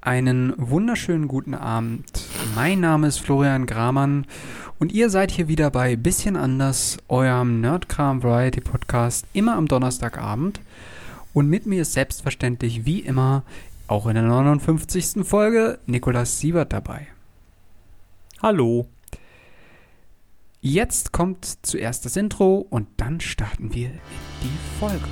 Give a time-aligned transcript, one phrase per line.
[0.00, 2.24] Einen wunderschönen guten Abend.
[2.54, 4.26] Mein Name ist Florian Gramann
[4.78, 10.60] und ihr seid hier wieder bei Bisschen anders, eurem Nerdkram Variety Podcast, immer am Donnerstagabend.
[11.34, 13.42] Und mit mir ist selbstverständlich wie immer
[13.88, 15.26] auch in der 59.
[15.26, 17.08] Folge Nikolas Siebert dabei.
[18.40, 18.86] Hallo.
[20.60, 24.00] Jetzt kommt zuerst das Intro und dann starten wir in
[24.42, 25.08] die Folge.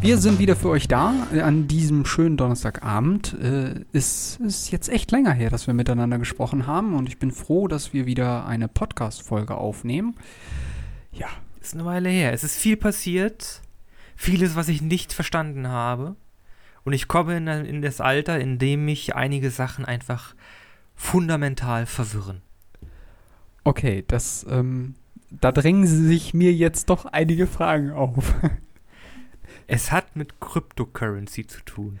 [0.00, 3.34] Wir sind wieder für euch da äh, an diesem schönen Donnerstagabend.
[3.40, 7.32] Äh, es ist jetzt echt länger her, dass wir miteinander gesprochen haben und ich bin
[7.32, 10.14] froh, dass wir wieder eine Podcast-Folge aufnehmen.
[11.12, 11.26] Ja.
[11.60, 12.32] Ist eine Weile her.
[12.32, 13.60] Es ist viel passiert.
[14.14, 16.14] Vieles, was ich nicht verstanden habe.
[16.84, 20.34] Und ich komme in, in das Alter, in dem mich einige Sachen einfach
[20.94, 22.40] fundamental verwirren.
[23.64, 24.94] Okay, das, ähm,
[25.30, 28.34] da drängen sich mir jetzt doch einige Fragen auf.
[29.68, 32.00] Es hat mit Cryptocurrency zu tun.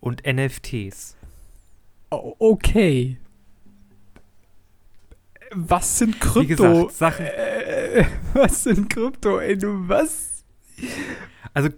[0.00, 1.16] Und NFTs.
[2.10, 3.16] O- Okay.
[5.52, 6.40] Was sind Krypto?
[6.42, 7.26] Wie gesagt, Sachen.
[7.26, 9.38] Äh, was sind Krypto?
[9.40, 10.44] Ey, du was?
[11.54, 11.70] Also,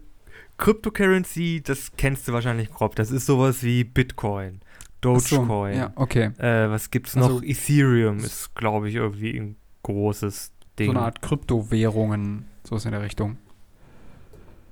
[0.59, 2.95] Cryptocurrency, das kennst du wahrscheinlich grob.
[2.97, 4.61] Das ist sowas wie Bitcoin,
[5.05, 5.77] Ach so, Dogecoin.
[5.77, 6.31] Ja, okay.
[6.39, 7.43] Äh, was gibt's Also- noch?
[7.43, 10.87] Ethereum ist, glaube ich, irgendwie ein großes Ding.
[10.87, 13.39] So eine Art Kryptowährungen, so ist in der Richtung.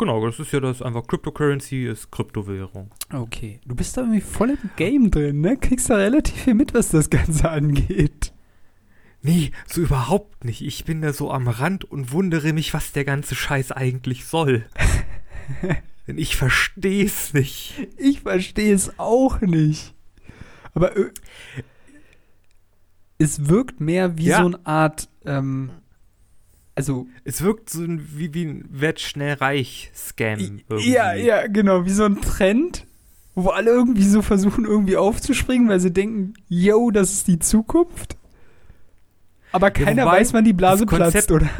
[0.01, 2.91] Genau, das ist ja das einfach Cryptocurrency ist Kryptowährung.
[3.13, 3.61] Okay.
[3.67, 5.59] Du bist da irgendwie voll im Game drin, ne?
[5.59, 8.33] Kriegst da relativ viel mit, was das Ganze angeht.
[9.21, 10.63] Nee, so überhaupt nicht.
[10.63, 14.65] Ich bin da so am Rand und wundere mich, was der ganze Scheiß eigentlich soll.
[16.07, 17.75] Denn ich versteh's nicht.
[17.99, 19.95] Ich verstehe es auch nicht.
[20.73, 21.11] Aber äh,
[23.19, 24.39] es wirkt mehr wie Ja.
[24.41, 25.71] so eine Art, ähm,
[26.81, 30.39] also Es wirkt so ein, wie, wie ein Werd schnell reich Scam.
[30.39, 30.93] Irgendwie.
[30.93, 32.87] Ja, ja, genau, wie so ein Trend,
[33.35, 38.17] wo alle irgendwie so versuchen, irgendwie aufzuspringen, weil sie denken, yo, das ist die Zukunft.
[39.53, 41.51] Aber keiner wobei weiß, wann die Blase das platzt, Konzept- oder?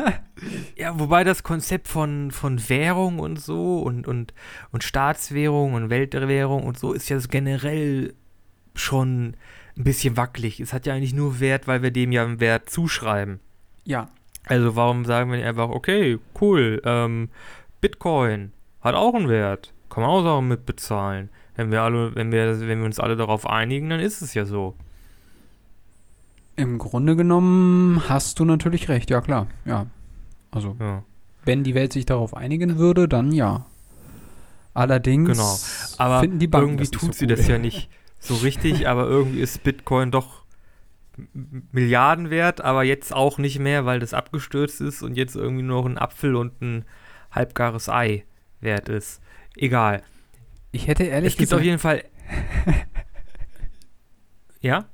[0.77, 4.33] Ja, wobei das Konzept von, von Währung und so und, und,
[4.71, 8.15] und Staatswährung und Weltwährung und so ist ja generell
[8.75, 9.35] schon
[9.77, 10.61] ein bisschen wackelig.
[10.61, 13.41] Es hat ja eigentlich nur Wert, weil wir dem ja einen Wert zuschreiben.
[13.85, 14.09] Ja.
[14.47, 17.29] Also warum sagen wir nicht einfach, okay, cool, ähm,
[17.81, 21.29] Bitcoin hat auch einen Wert, kann man auch Sachen mitbezahlen.
[21.57, 24.45] Wenn wir alle, wenn wir, wenn wir uns alle darauf einigen, dann ist es ja
[24.45, 24.75] so.
[26.57, 29.47] Im Grunde genommen hast du natürlich recht, ja klar.
[29.65, 29.87] Ja.
[30.51, 31.05] Also, Ja.
[31.45, 33.67] wenn die Welt sich darauf einigen würde, dann ja.
[34.75, 35.59] Allerdings Genau.
[35.99, 39.41] Aber finden die Banken irgendwie tut so sie das ja nicht so richtig, aber irgendwie
[39.41, 40.40] ist Bitcoin doch
[41.73, 45.83] Milliarden wert, aber jetzt auch nicht mehr, weil das abgestürzt ist und jetzt irgendwie nur
[45.83, 46.85] noch ein Apfel und ein
[47.31, 48.25] halbgares Ei
[48.61, 49.21] wert ist.
[49.57, 50.03] Egal.
[50.73, 52.05] Ich hätte ehrlich es gibt auf gesagt, jeden Fall.
[54.61, 54.87] ja?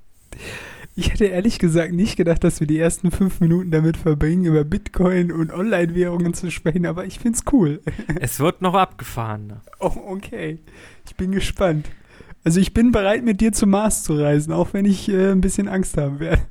[0.99, 4.65] ich hätte ehrlich gesagt nicht gedacht, dass wir die ersten fünf Minuten damit verbringen, über
[4.65, 7.83] Bitcoin und Online-Währungen zu sprechen, aber ich find's cool.
[8.19, 9.61] Es wird noch abgefahren.
[9.79, 10.59] Oh, okay.
[11.05, 11.91] Ich bin gespannt.
[12.47, 15.41] Also ich bin bereit, mit dir zum Mars zu reisen, auch wenn ich äh, ein
[15.41, 16.43] bisschen Angst haben werde.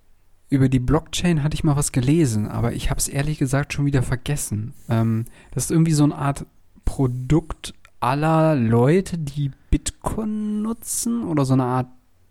[0.50, 3.86] über die Blockchain hatte ich mal was gelesen, aber ich habe es ehrlich gesagt schon
[3.86, 4.74] wieder vergessen.
[4.90, 6.46] Ähm, das ist irgendwie so eine Art
[6.86, 11.88] Produkt aller Leute, die Bitcoin nutzen oder so eine Art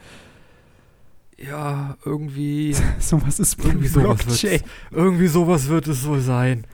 [1.38, 4.52] Ja, irgendwie, so was ist irgendwie sowas Blockchain.
[4.52, 6.66] wird's, irgendwie sowas wird es wohl sein.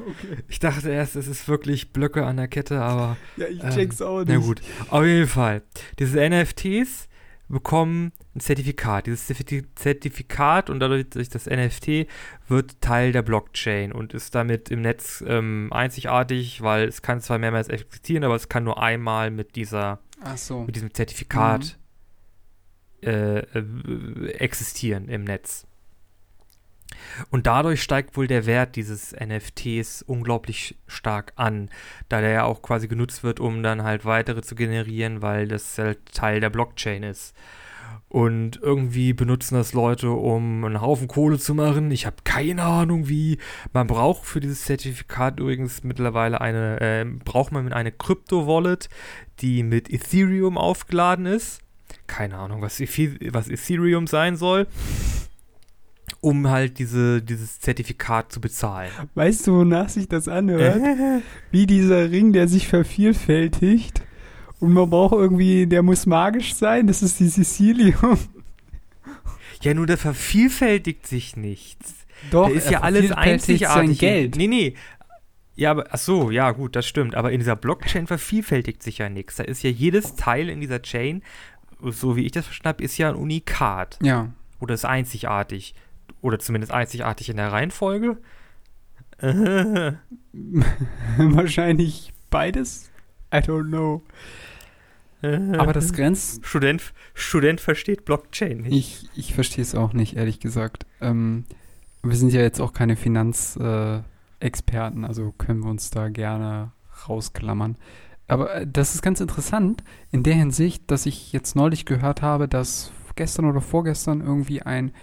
[0.48, 4.02] Ich dachte erst, es ist wirklich Blöcke an der Kette, aber Ja, ich Ähm, check's
[4.02, 5.64] auch Na gut, auf jeden Fall.
[6.00, 7.08] Diese NFTs
[7.48, 9.08] bekommen ein Zertifikat.
[9.08, 12.08] Dieses Zertifi- Zertifikat und dadurch durch das NFT
[12.48, 17.40] wird Teil der Blockchain und ist damit im Netz ähm, einzigartig, weil es kann zwar
[17.40, 20.00] mehrmals existieren, aber es kann nur einmal mit dieser
[20.36, 20.62] so.
[20.64, 21.78] mit diesem Zertifikat
[23.04, 25.66] äh, äh, existieren im Netz.
[27.30, 31.70] Und dadurch steigt wohl der Wert dieses NFTs unglaublich stark an,
[32.10, 35.78] da der ja auch quasi genutzt wird, um dann halt weitere zu generieren, weil das
[35.78, 37.36] halt Teil der Blockchain ist.
[38.08, 41.92] Und irgendwie benutzen das Leute, um einen Haufen Kohle zu machen.
[41.92, 43.38] Ich habe keine Ahnung wie.
[43.72, 48.90] Man braucht für dieses Zertifikat übrigens mittlerweile eine, äh, braucht man eine Krypto-Wallet,
[49.40, 51.62] die mit Ethereum aufgeladen ist.
[52.12, 54.68] Keine Ahnung, was, was Ethereum sein soll.
[56.20, 58.92] Um halt diese, dieses Zertifikat zu bezahlen.
[59.16, 60.76] Weißt du, wonach sich das anhört?
[60.76, 61.22] Äh,
[61.52, 64.02] Wie dieser Ring, der sich vervielfältigt.
[64.60, 66.86] Und man braucht irgendwie, der muss magisch sein.
[66.86, 68.20] Das ist die Sicilium.
[69.62, 71.94] ja, nur der vervielfältigt sich nichts.
[72.30, 73.68] Doch, da ist ja alles einzigartig.
[73.68, 74.36] sein Geld.
[74.36, 74.76] Nee, nee.
[75.56, 77.16] Ja, aber, ach so, ja, gut, das stimmt.
[77.16, 79.36] Aber in dieser Blockchain vervielfältigt sich ja nichts.
[79.36, 81.22] Da ist ja jedes Teil in dieser Chain,
[81.84, 84.00] so wie ich das verstanden habe, ist ja ein Unikat.
[84.02, 84.30] Ja.
[84.60, 85.76] Oder ist einzigartig.
[86.22, 88.18] Oder zumindest einzigartig in der Reihenfolge.
[89.18, 89.94] Äh,
[91.18, 92.90] Wahrscheinlich beides.
[93.34, 94.04] I don't know.
[95.24, 96.46] Aber das grenzt.
[96.46, 98.74] Student, Student versteht Blockchain nicht.
[98.74, 100.88] Ich, ich verstehe es auch nicht, ehrlich gesagt.
[101.00, 101.46] Ähm,
[102.02, 106.72] wir sind ja jetzt auch keine Finanzexperten, äh, also können wir uns da gerne
[107.08, 107.78] rausklammern.
[108.32, 112.48] Aber äh, das ist ganz interessant in der Hinsicht, dass ich jetzt neulich gehört habe,
[112.48, 114.94] dass gestern oder vorgestern irgendwie ein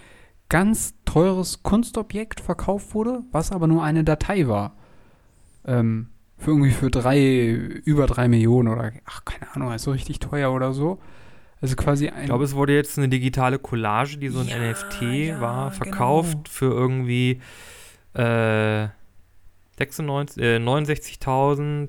[0.49, 4.77] ganz teures Kunstobjekt verkauft wurde, was aber nur eine Datei war.
[5.67, 6.09] Ähm,
[6.39, 10.73] für irgendwie für drei, über drei Millionen oder, ach, keine Ahnung, also richtig teuer oder
[10.73, 10.99] so.
[11.61, 12.21] Also quasi ein.
[12.21, 15.71] Ich glaube, es wurde jetzt eine digitale Collage, die so ein Ja, NFT ja, war,
[15.73, 16.49] verkauft genau.
[16.49, 17.43] für irgendwie
[18.15, 18.98] äh, 96,
[19.81, 21.89] äh, 69.000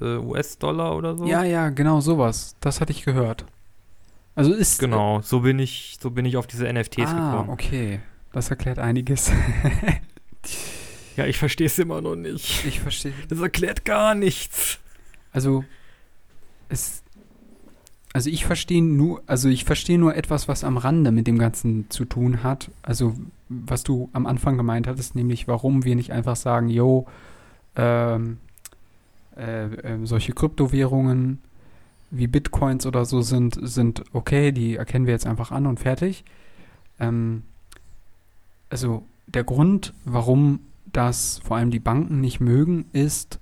[0.00, 1.26] äh, US-Dollar oder so.
[1.26, 2.56] Ja, ja, genau sowas.
[2.60, 3.44] Das hatte ich gehört.
[4.34, 4.78] Also ist.
[4.78, 7.50] Genau, so bin ich, so bin ich auf diese NFTs ah, gekommen.
[7.50, 8.00] okay.
[8.32, 9.32] Das erklärt einiges.
[11.18, 12.64] Ja, ich verstehe es immer noch nicht.
[12.64, 13.12] ich verstehe.
[13.28, 14.78] Das erklärt gar nichts.
[15.32, 15.64] Also
[16.68, 17.02] es.
[18.12, 21.90] Also ich verstehe nur, also ich verstehe nur etwas, was am Rande mit dem Ganzen
[21.90, 22.70] zu tun hat.
[22.82, 23.16] Also
[23.48, 27.06] was du am Anfang gemeint hattest, nämlich warum wir nicht einfach sagen, yo,
[27.76, 28.38] ähm,
[29.36, 31.40] äh, äh, solche Kryptowährungen
[32.10, 36.24] wie Bitcoins oder so sind, sind okay, die erkennen wir jetzt einfach an und fertig.
[36.98, 37.42] Ähm,
[38.70, 43.38] also der Grund, warum das vor allem die Banken nicht mögen, ist,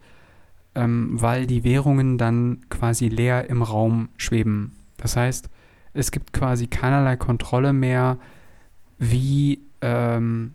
[0.75, 4.72] ähm, weil die Währungen dann quasi leer im Raum schweben.
[4.96, 5.48] Das heißt,
[5.94, 8.18] es gibt quasi keinerlei Kontrolle mehr,
[8.98, 10.54] wie ähm,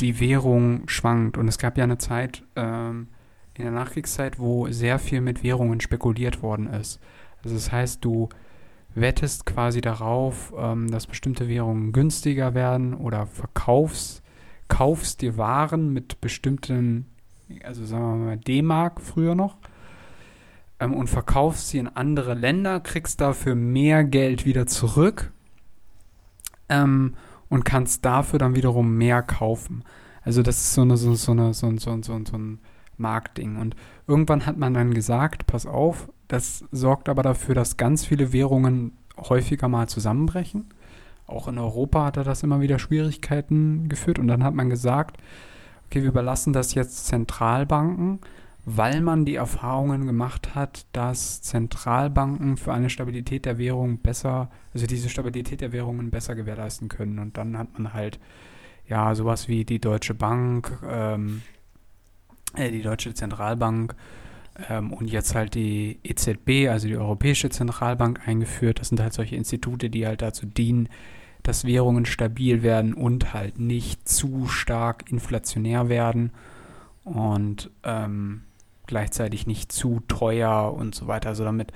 [0.00, 1.38] die Währung schwankt.
[1.38, 3.08] Und es gab ja eine Zeit ähm,
[3.54, 7.00] in der Nachkriegszeit, wo sehr viel mit Währungen spekuliert worden ist.
[7.42, 8.28] Also das heißt, du
[8.94, 14.22] wettest quasi darauf, ähm, dass bestimmte Währungen günstiger werden oder verkaufst,
[14.68, 17.06] kaufst dir Waren mit bestimmten,
[17.62, 19.56] also sagen wir mal D-Mark früher noch,
[20.80, 25.32] ähm, und verkaufst sie in andere Länder, kriegst dafür mehr Geld wieder zurück
[26.68, 27.14] ähm,
[27.52, 29.84] und kannst dafür dann wiederum mehr kaufen.
[30.22, 32.60] Also das ist so, eine, so, so, eine, so, so, so, so ein
[32.96, 33.58] Marktding.
[33.58, 38.32] Und irgendwann hat man dann gesagt, pass auf, das sorgt aber dafür, dass ganz viele
[38.32, 40.70] Währungen häufiger mal zusammenbrechen.
[41.26, 44.18] Auch in Europa hat er das immer wieder Schwierigkeiten geführt.
[44.18, 45.18] Und dann hat man gesagt,
[45.84, 48.20] okay, wir überlassen das jetzt Zentralbanken,
[48.64, 54.86] weil man die Erfahrungen gemacht hat, dass Zentralbanken für eine Stabilität der Währung besser, also
[54.86, 57.18] diese Stabilität der Währungen besser gewährleisten können.
[57.18, 58.20] Und dann hat man halt,
[58.86, 61.42] ja, sowas wie die Deutsche Bank, ähm,
[62.54, 63.96] äh, die Deutsche Zentralbank
[64.68, 68.78] ähm, und jetzt halt die EZB, also die Europäische Zentralbank, eingeführt.
[68.78, 70.88] Das sind halt solche Institute, die halt dazu dienen,
[71.42, 76.30] dass Währungen stabil werden und halt nicht zu stark inflationär werden
[77.04, 78.42] und ähm,
[78.92, 81.30] gleichzeitig nicht zu teuer und so weiter.
[81.30, 81.72] Also damit,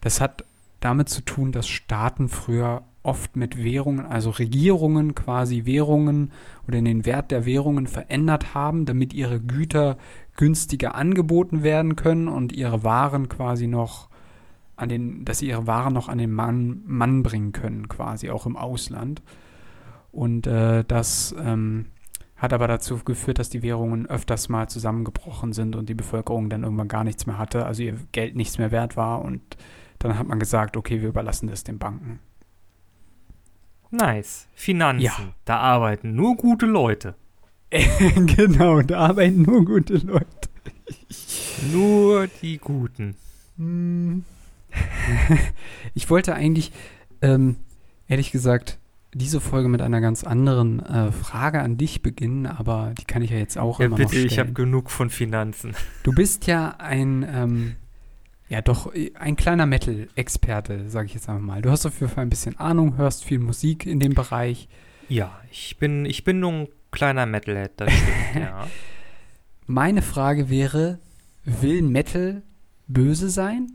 [0.00, 0.46] das hat
[0.80, 6.32] damit zu tun, dass Staaten früher oft mit Währungen, also Regierungen quasi Währungen
[6.66, 9.98] oder den Wert der Währungen verändert haben, damit ihre Güter
[10.38, 14.08] günstiger angeboten werden können und ihre Waren quasi noch
[14.76, 18.46] an den, dass sie ihre Waren noch an den Mann, Mann bringen können, quasi auch
[18.46, 19.20] im Ausland.
[20.10, 21.86] Und äh, das ähm,
[22.36, 26.64] hat aber dazu geführt, dass die Währungen öfters mal zusammengebrochen sind und die Bevölkerung dann
[26.64, 29.40] irgendwann gar nichts mehr hatte, also ihr Geld nichts mehr wert war und
[29.98, 32.20] dann hat man gesagt, okay, wir überlassen das den Banken.
[33.90, 34.48] Nice.
[34.54, 35.04] Finanzen.
[35.04, 35.16] Ja.
[35.44, 37.14] Da arbeiten nur gute Leute.
[37.70, 40.26] genau, da arbeiten nur gute Leute.
[41.72, 43.16] nur die Guten.
[43.56, 44.24] Hm.
[45.94, 46.72] ich wollte eigentlich,
[47.22, 47.56] ähm,
[48.08, 48.78] ehrlich gesagt,
[49.16, 53.30] diese Folge mit einer ganz anderen äh, Frage an dich beginnen, aber die kann ich
[53.30, 54.26] ja jetzt auch ja, immer bitte, noch stellen.
[54.26, 55.74] ich habe genug von Finanzen.
[56.02, 57.76] Du bist ja ein ähm,
[58.48, 61.62] ja, doch, ein kleiner Metal-Experte, sage ich jetzt einfach mal.
[61.62, 64.68] Du hast auf jeden Fall ein bisschen Ahnung, hörst viel Musik in dem Bereich.
[65.08, 68.10] Ja, ich bin, ich bin nur ein kleiner Metalhead, das stimmt,
[68.44, 68.66] ja.
[69.66, 71.00] Meine Frage wäre,
[71.44, 72.42] will Metal
[72.86, 73.72] böse sein?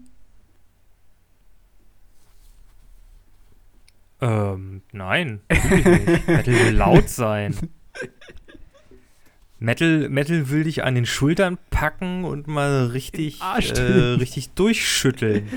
[4.21, 6.27] Ähm, nein, natürlich nicht.
[6.27, 7.55] Metal will laut sein.
[9.57, 15.49] Metal, Metal will dich an den Schultern packen und mal richtig, äh, richtig durchschütteln.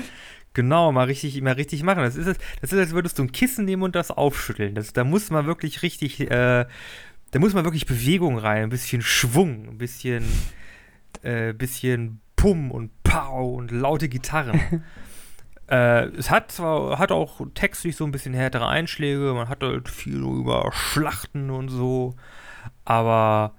[0.53, 2.03] Genau, mal richtig, mal richtig machen.
[2.03, 4.73] Das ist, das ist, als würdest du ein Kissen nehmen und das aufschütteln.
[4.73, 6.65] Das, da muss man wirklich richtig, äh,
[7.31, 10.23] da muss man wirklich Bewegung rein, ein bisschen Schwung, ein bisschen,
[11.23, 14.83] äh, bisschen Pum und Pow und laute Gitarren.
[15.69, 19.89] äh, es hat zwar, hat auch textlich so ein bisschen härtere Einschläge, man hat halt
[19.89, 22.15] viel über Schlachten und so,
[22.83, 23.55] aber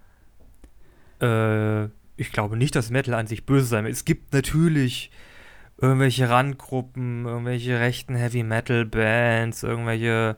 [1.20, 1.84] äh,
[2.16, 3.94] ich glaube nicht, dass Metal an sich böse sein wird.
[3.94, 5.10] Es gibt natürlich
[5.78, 10.36] irgendwelche Randgruppen, irgendwelche rechten Heavy Metal Bands, irgendwelche,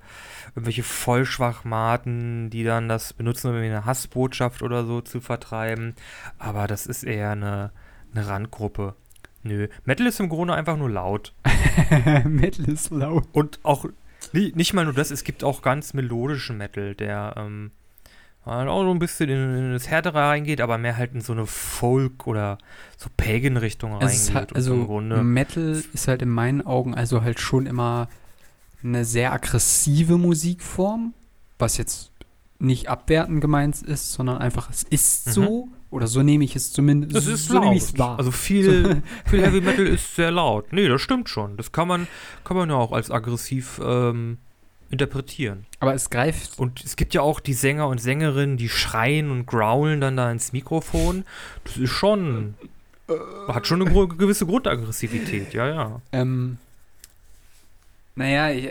[0.54, 5.94] irgendwelche Vollschwachmaten, die dann das benutzen, um eine Hassbotschaft oder so zu vertreiben.
[6.38, 7.70] Aber das ist eher eine,
[8.12, 8.96] eine Randgruppe.
[9.42, 9.68] Nö.
[9.84, 11.34] Metal ist im Grunde einfach nur laut.
[12.24, 13.24] Metal ist laut.
[13.32, 13.86] Und auch
[14.32, 17.70] nicht, nicht mal nur das, es gibt auch ganz melodischen Metal, der ähm,
[18.44, 21.32] halt auch so ein bisschen in, in, das Härtere reingeht, aber mehr halt in so
[21.32, 22.58] eine Folk- oder
[22.96, 24.34] so Pagan-Richtung reingeht.
[24.34, 28.08] Halt, also Metal ist halt in meinen Augen also halt schon immer
[28.82, 31.14] eine sehr aggressive Musikform,
[31.58, 32.12] was jetzt
[32.58, 35.32] nicht abwertend gemeint ist, sondern einfach, es ist mhm.
[35.90, 37.16] Oder so nehme ich es zumindest.
[37.16, 37.98] Das ist so laut.
[37.98, 38.18] Wahr.
[38.18, 40.72] Also viel, viel Heavy Metal ist sehr laut.
[40.72, 41.56] Nee, das stimmt schon.
[41.56, 42.06] Das kann man,
[42.44, 44.38] kann man ja auch als aggressiv ähm,
[44.90, 45.66] interpretieren.
[45.80, 46.58] Aber es greift.
[46.58, 50.30] Und es gibt ja auch die Sänger und Sängerinnen, die schreien und growlen dann da
[50.30, 51.24] ins Mikrofon.
[51.64, 52.54] Das ist schon.
[53.48, 56.02] hat schon eine gewisse Grundaggressivität, ja, ja.
[56.12, 56.58] Ähm.
[58.14, 58.68] Naja, ich,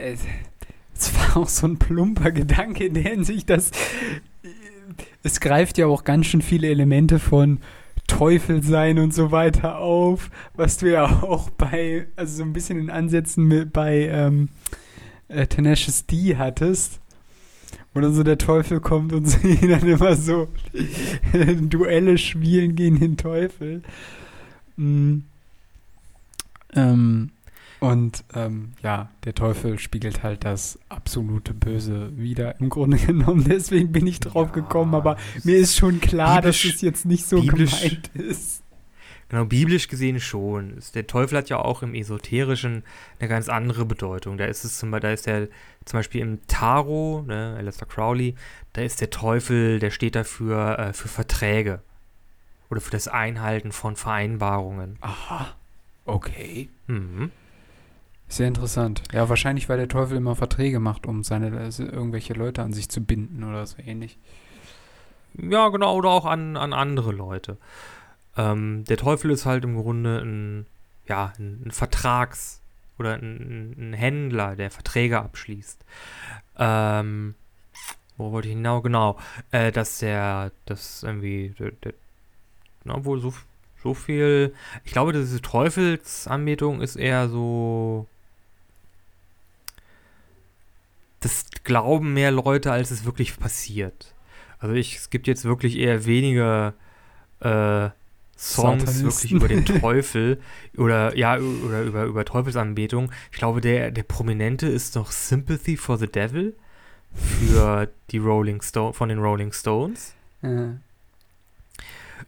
[0.94, 3.72] es war auch so ein plumper Gedanke in der Hinsicht, dass
[5.24, 7.60] es greift ja auch ganz schön viele Elemente von
[8.08, 12.80] Teufel sein und so weiter auf, was du ja auch bei, also so ein bisschen
[12.80, 14.50] in Ansätzen mit, bei ähm,
[15.28, 17.00] äh, Tenacious D hattest,
[17.94, 20.48] wo dann so der Teufel kommt und sie dann immer so
[21.62, 23.84] Duelle spielen gegen den Teufel.
[24.78, 25.26] Mhm.
[26.74, 27.32] Ähm,
[27.80, 33.46] und ähm, ja, der Teufel spiegelt halt das absolute Böse wieder im Grunde genommen.
[33.48, 37.26] Deswegen bin ich drauf ja, gekommen, aber mir ist schon klar, dass es jetzt nicht
[37.26, 38.64] so gemeint ist.
[39.30, 40.80] Genau, biblisch gesehen schon.
[40.94, 42.84] Der Teufel hat ja auch im Esoterischen
[43.20, 44.38] eine ganz andere Bedeutung.
[44.38, 45.48] Da ist es zum Beispiel, da ist der
[45.84, 48.36] zum Beispiel im Tarot, ne, Alistair Crowley,
[48.74, 51.82] da ist der Teufel, der steht dafür äh, für Verträge
[52.70, 54.98] oder für das Einhalten von Vereinbarungen.
[55.02, 55.56] Aha.
[56.06, 56.70] Okay.
[56.88, 57.32] Mhm.
[58.30, 59.04] Sehr interessant.
[59.14, 62.90] Ja, wahrscheinlich, weil der Teufel immer Verträge macht, um seine also irgendwelche Leute an sich
[62.90, 64.18] zu binden oder so ähnlich.
[65.38, 67.58] Ja, genau, oder auch an, an andere Leute.
[68.36, 70.66] Ähm, der Teufel ist halt im Grunde ein,
[71.08, 72.62] ja, ein, ein Vertrags-
[73.00, 75.86] oder ein, ein, Händler, der Verträge abschließt.
[76.58, 77.36] Ähm,
[78.18, 78.82] wo wollte ich genau?
[78.82, 79.18] Genau,
[79.52, 81.94] äh, dass der, das irgendwie, der, der,
[82.84, 83.34] na, wohl so,
[83.84, 84.54] so viel,
[84.84, 88.08] ich glaube, diese Teufelsanbetung ist eher so,
[91.28, 94.16] das glauben mehr Leute, als es wirklich passiert.
[94.60, 96.74] Also ich, es gibt jetzt wirklich eher wenige
[97.42, 97.90] äh,
[98.38, 100.40] Songs wirklich über den Teufel
[100.78, 103.12] oder ja, oder über, über Teufelsanbetung.
[103.32, 106.56] Ich glaube, der, der prominente ist noch Sympathy for the Devil
[107.14, 110.14] für die Rolling Stone von den Rolling Stones.
[110.42, 110.70] Äh,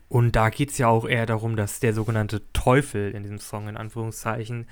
[0.08, 3.68] Und da geht es ja auch eher darum, dass der sogenannte Teufel in diesem Song,
[3.68, 4.68] in Anführungszeichen,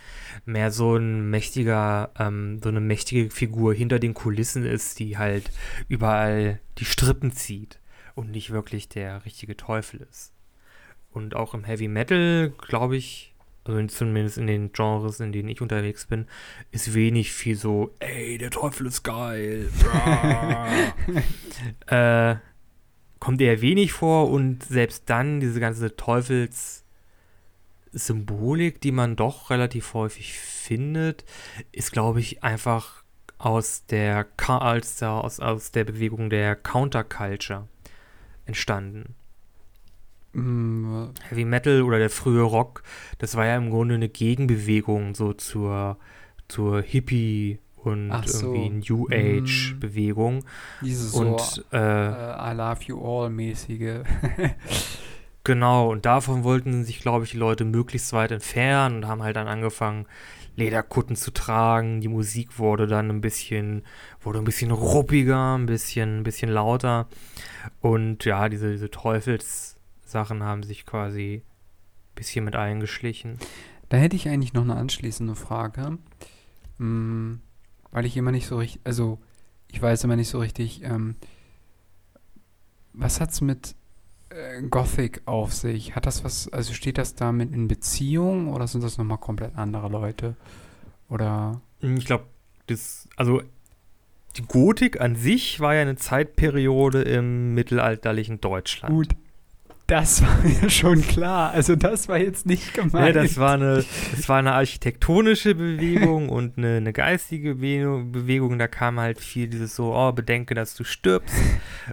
[0.45, 5.51] mehr so ein mächtiger, ähm, so eine mächtige Figur hinter den Kulissen ist, die halt
[5.88, 7.79] überall die Strippen zieht
[8.15, 10.33] und nicht wirklich der richtige Teufel ist.
[11.12, 13.33] Und auch im Heavy Metal, glaube ich,
[13.63, 16.25] also in- zumindest in den Genres, in denen ich unterwegs bin,
[16.71, 19.69] ist wenig viel so, ey, der Teufel ist geil.
[19.81, 20.67] bra."
[22.33, 22.36] äh,
[23.27, 30.39] kommt eher wenig vor und selbst dann diese ganze Teufels-Symbolik, die man doch relativ häufig
[30.39, 31.25] findet,
[31.74, 33.03] ist, glaube ich, einfach
[33.38, 37.67] aus der, der, aus, aus der Bewegung der Counterculture
[38.46, 39.13] entstanden.
[40.31, 42.81] mh, Heavy Metal oder der frühe Rock,
[43.17, 45.98] das war ja im Grunde eine Gegenbewegung so zur,
[46.48, 48.53] zur Hippie und so.
[48.53, 49.13] irgendwie New Mhm.
[49.13, 50.44] Age Bewegung.
[50.82, 54.01] dieses so Und äh, äh, I love you all mäßige.
[55.44, 59.36] genau, und davon wollten sich, glaube ich, die Leute möglichst weit entfernen und haben halt
[59.36, 60.06] dann angefangen,
[60.56, 62.01] Lederkutten zu tragen.
[62.01, 63.84] Die Musik wurde dann ein bisschen,
[64.22, 67.08] wurde ein bisschen ruppiger, ein bisschen, ein bisschen lauter.
[67.79, 73.38] Und ja, diese, diese Teufelssachen haben sich quasi ein bisschen mit eingeschlichen.
[73.89, 76.00] Da hätte ich eigentlich noch eine anschließende Frage.
[76.79, 77.39] Hm,
[77.91, 79.20] weil ich immer nicht so richtig, also
[79.70, 81.15] ich weiß immer nicht so richtig, ähm,
[82.94, 83.75] was hat's mit
[84.29, 85.96] äh, Gothic auf sich?
[85.96, 89.89] Hat das was, also steht das damit in Beziehung oder sind das nochmal komplett andere
[89.89, 90.36] Leute?
[91.10, 92.25] Oder, Ich glaube,
[92.67, 93.41] das, also
[94.36, 98.94] die Gotik an sich war ja eine Zeitperiode im mittelalterlichen Deutschland.
[98.94, 99.10] gut,
[99.88, 101.51] das war mir schon klar.
[101.51, 103.15] Also das war jetzt nicht Ja, gemeint.
[103.15, 108.60] das war eine, das war eine architektonische Bewegung und eine, eine geistige Bewegung, Bewegung.
[108.60, 111.36] Da kam halt viel dieses so, oh, bedenke, dass du stirbst.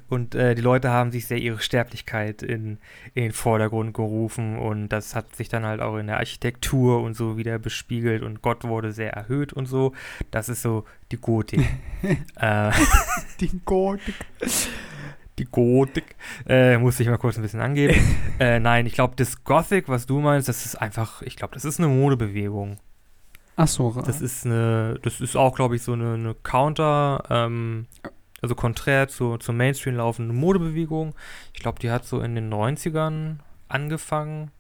[0.09, 2.79] Und äh, die Leute haben sich sehr ihre Sterblichkeit in,
[3.15, 7.15] in den Vordergrund gerufen und das hat sich dann halt auch in der Architektur und
[7.15, 9.93] so wieder bespiegelt und Gott wurde sehr erhöht und so.
[10.33, 11.61] Das ist so die Gotik.
[12.37, 12.73] äh,
[13.41, 14.15] die Gotik.
[15.39, 16.17] Die Gotik.
[16.47, 17.95] Äh, musste ich mal kurz ein bisschen angeben.
[18.39, 21.65] äh, nein, ich glaube, das Gothic, was du meinst, das ist einfach, ich glaube, das
[21.65, 22.79] ist eine Modebewegung.
[23.57, 27.87] Ach so, Das ist eine, das ist auch, glaube ich, so eine, eine Counter, ähm,
[28.43, 31.15] also konträr zu, zur Mainstream laufende Modebewegung.
[31.53, 33.37] Ich glaube, die hat so in den 90ern
[33.69, 34.51] angefangen,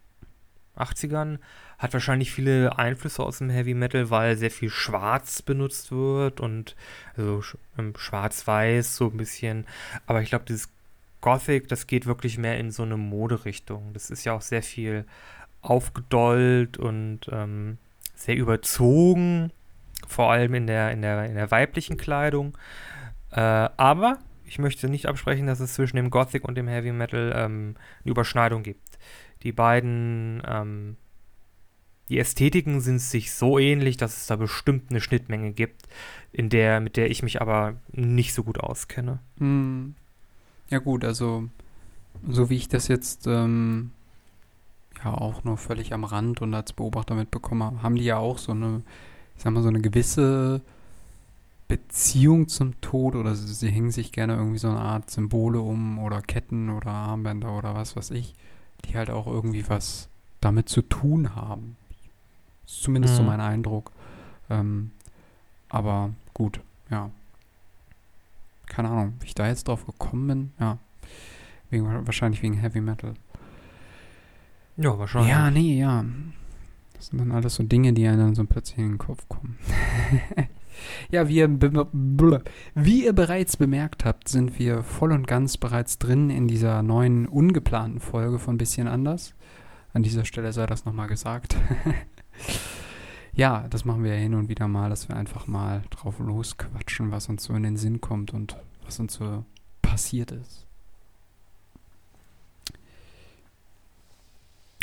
[0.77, 1.39] 80ern,
[1.79, 6.77] hat wahrscheinlich viele Einflüsse aus dem Heavy Metal, weil sehr viel Schwarz benutzt wird und
[7.17, 7.43] also
[7.79, 9.67] ähm, Schwarz-Weiß so ein bisschen.
[10.07, 10.69] Aber ich glaube, dieses
[11.21, 13.93] Gothic, das geht wirklich mehr in so eine Moderichtung.
[13.93, 15.05] Das ist ja auch sehr viel
[15.63, 17.79] aufgedollt und ähm,
[18.15, 19.51] sehr überzogen,
[20.07, 22.57] vor allem in der, in der, in der weiblichen Kleidung.
[23.31, 27.33] Äh, aber ich möchte nicht absprechen, dass es zwischen dem Gothic und dem Heavy Metal
[27.35, 28.93] ähm, eine Überschneidung gibt.
[29.44, 30.96] Die beiden, ähm,
[32.09, 35.83] die Ästhetiken sind sich so ähnlich, dass es da bestimmt eine Schnittmenge gibt,
[36.33, 39.20] in der, mit der ich mich aber nicht so gut auskenne.
[39.38, 39.94] Hm.
[40.70, 41.48] Ja gut, also
[42.26, 43.90] so wie ich das jetzt ähm,
[45.04, 48.38] ja auch nur völlig am Rand und als Beobachter mitbekommen habe, haben die ja auch
[48.38, 48.83] so eine,
[49.37, 50.62] ich sag mal, so eine gewisse
[51.68, 55.98] Beziehung zum Tod oder sie, sie hängen sich gerne irgendwie so eine Art Symbole um
[55.98, 58.35] oder Ketten oder Armbänder oder was weiß ich,
[58.85, 60.09] die halt auch irgendwie was
[60.40, 61.77] damit zu tun haben.
[62.66, 63.29] Ist zumindest so Mhm.
[63.29, 63.92] mein Eindruck.
[64.51, 64.90] Ähm,
[65.68, 67.11] aber gut, ja.
[68.66, 70.53] Keine Ahnung, wie ich da jetzt drauf gekommen bin.
[70.59, 70.79] Ja.
[71.70, 73.14] Wegen, wahrscheinlich wegen Heavy Metal.
[74.77, 75.31] Ja, wahrscheinlich.
[75.31, 76.05] Ja, nee, ja.
[76.94, 79.59] Das sind dann alles so Dinge, die einem dann so plötzlich in den Kopf kommen.
[81.11, 81.61] ja, wie ihr,
[82.75, 87.27] wie ihr bereits bemerkt habt, sind wir voll und ganz bereits drin in dieser neuen
[87.27, 89.35] ungeplanten Folge von Bisschen anders.
[89.93, 91.57] An dieser Stelle sei das nochmal gesagt.
[93.35, 97.11] ja, das machen wir ja hin und wieder mal, dass wir einfach mal drauf losquatschen,
[97.11, 99.45] was uns so in den Sinn kommt und was uns so
[99.83, 100.63] passiert ist.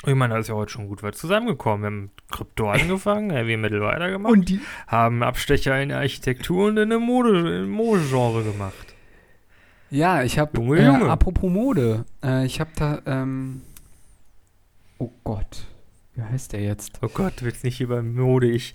[0.06, 1.82] Ich meine, da ist ja heute schon gut was zusammengekommen.
[1.82, 4.34] Wir haben Krypto angefangen, Heavy Metal weitergemacht.
[4.34, 8.96] Und die, haben Abstecher in Architektur und in der Mode, Modegenre gemacht.
[9.92, 11.10] Ja, ich habe, Junge, äh, Junge.
[11.10, 13.62] apropos Mode, äh, ich habe da, ähm,
[14.98, 15.66] oh Gott,
[16.16, 17.00] wie heißt der jetzt?
[17.02, 18.50] Oh Gott, du willst nicht bei Mode.
[18.50, 18.74] Ich,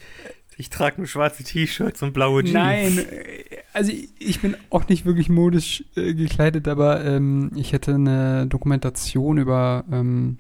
[0.58, 2.54] ich trage nur schwarze T-Shirts und blaue Jeans.
[2.54, 7.72] Nein, äh, also ich, ich bin auch nicht wirklich modisch äh, gekleidet, aber ähm, ich
[7.72, 10.38] hätte eine Dokumentation über ähm,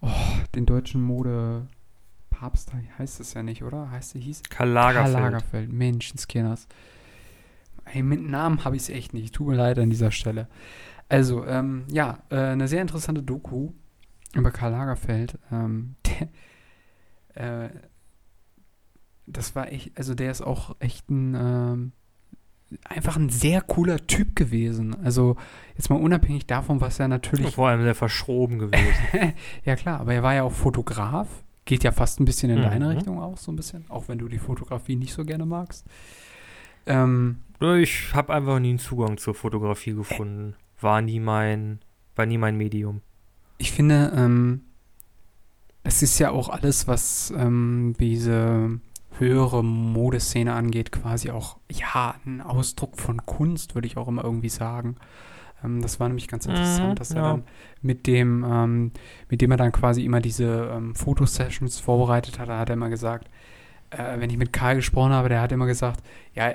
[0.00, 0.10] oh,
[0.54, 1.66] den deutschen Mode
[2.30, 3.90] Papst heißt es ja nicht, oder?
[3.90, 4.44] Heißt sie hieß?
[4.48, 5.12] Karl Lagerfeld.
[5.14, 6.68] Karl Lagerfeld, Menschenskinders.
[7.84, 9.34] Ey, mit Namen habe ich es echt nicht.
[9.34, 10.48] Tut mir leid an dieser Stelle.
[11.08, 13.72] Also, ähm, ja, äh, eine sehr interessante Doku
[14.34, 15.38] über Karl Lagerfeld.
[15.50, 15.96] Ähm,
[17.34, 17.70] der, äh,
[19.26, 21.92] das war echt, also der ist auch echt ein, ähm,
[22.84, 24.96] einfach ein sehr cooler Typ gewesen.
[25.04, 25.36] Also
[25.76, 27.54] jetzt mal unabhängig davon, was er natürlich.
[27.54, 28.94] Vor allem sehr verschroben gewesen.
[29.64, 31.28] ja klar, aber er war ja auch Fotograf.
[31.64, 32.62] Geht ja fast ein bisschen in Mhm.
[32.62, 35.84] deine Richtung auch so ein bisschen, auch wenn du die Fotografie nicht so gerne magst.
[36.86, 40.54] Ähm, ich habe einfach nie einen Zugang zur Fotografie gefunden.
[40.80, 41.80] War nie mein,
[42.16, 43.00] war nie mein Medium.
[43.58, 44.62] ich finde, ähm,
[45.82, 48.78] es ist ja auch alles, was ähm, diese
[49.18, 54.48] höhere Modeszene angeht, quasi auch, ja, ein Ausdruck von Kunst, würde ich auch immer irgendwie
[54.48, 54.96] sagen.
[55.64, 57.28] Ähm, das war nämlich ganz Mhm, interessant, dass er ja.
[57.30, 57.44] dann
[57.82, 58.92] mit dem, ähm,
[59.28, 62.90] mit dem er dann quasi immer diese ähm, Fotosessions vorbereitet hat, da hat er immer
[62.90, 63.28] gesagt,
[63.90, 66.02] äh, wenn ich mit Karl gesprochen habe, der hat immer gesagt,
[66.34, 66.52] ja,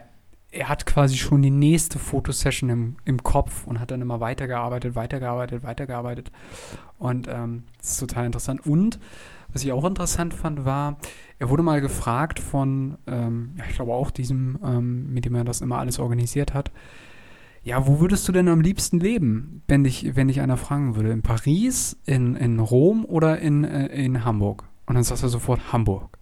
[0.52, 4.95] er hat quasi schon die nächste Fotosession im, im Kopf und hat dann immer weitergearbeitet,
[4.95, 6.32] weitergearbeitet, weitergearbeitet.
[6.99, 8.65] Und ähm, das ist total interessant.
[8.65, 8.99] Und
[9.54, 10.98] was ich auch interessant fand, war,
[11.39, 15.44] er wurde mal gefragt von, ähm, ja, ich glaube auch diesem, ähm, mit dem er
[15.44, 16.72] das immer alles organisiert hat,
[17.63, 21.12] ja, wo würdest du denn am liebsten leben, wenn dich, wenn dich einer fragen würde?
[21.12, 24.66] In Paris, in, in Rom oder in, äh, in Hamburg?
[24.86, 26.18] Und dann sagt er sofort Hamburg.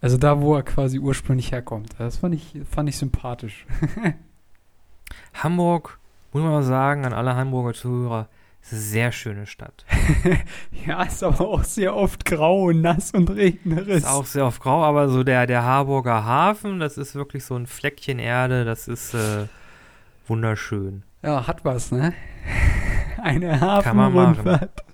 [0.00, 1.94] Also da, wo er quasi ursprünglich herkommt.
[1.98, 3.66] Das fand ich, fand ich sympathisch.
[5.34, 5.98] Hamburg,
[6.32, 8.28] muss man mal sagen, an alle Hamburger Zuhörer,
[8.70, 9.84] sehr schöne Stadt.
[10.86, 13.98] ja, ist aber auch sehr oft grau und nass und regnerisch.
[13.98, 17.56] Ist auch sehr auf grau, aber so der, der Harburger Hafen, das ist wirklich so
[17.56, 19.46] ein Fleckchen Erde, das ist äh,
[20.26, 21.02] wunderschön.
[21.22, 22.14] Ja, hat was, ne?
[23.22, 24.36] Eine Kann man machen.
[24.38, 24.84] Hafenrundfahrt.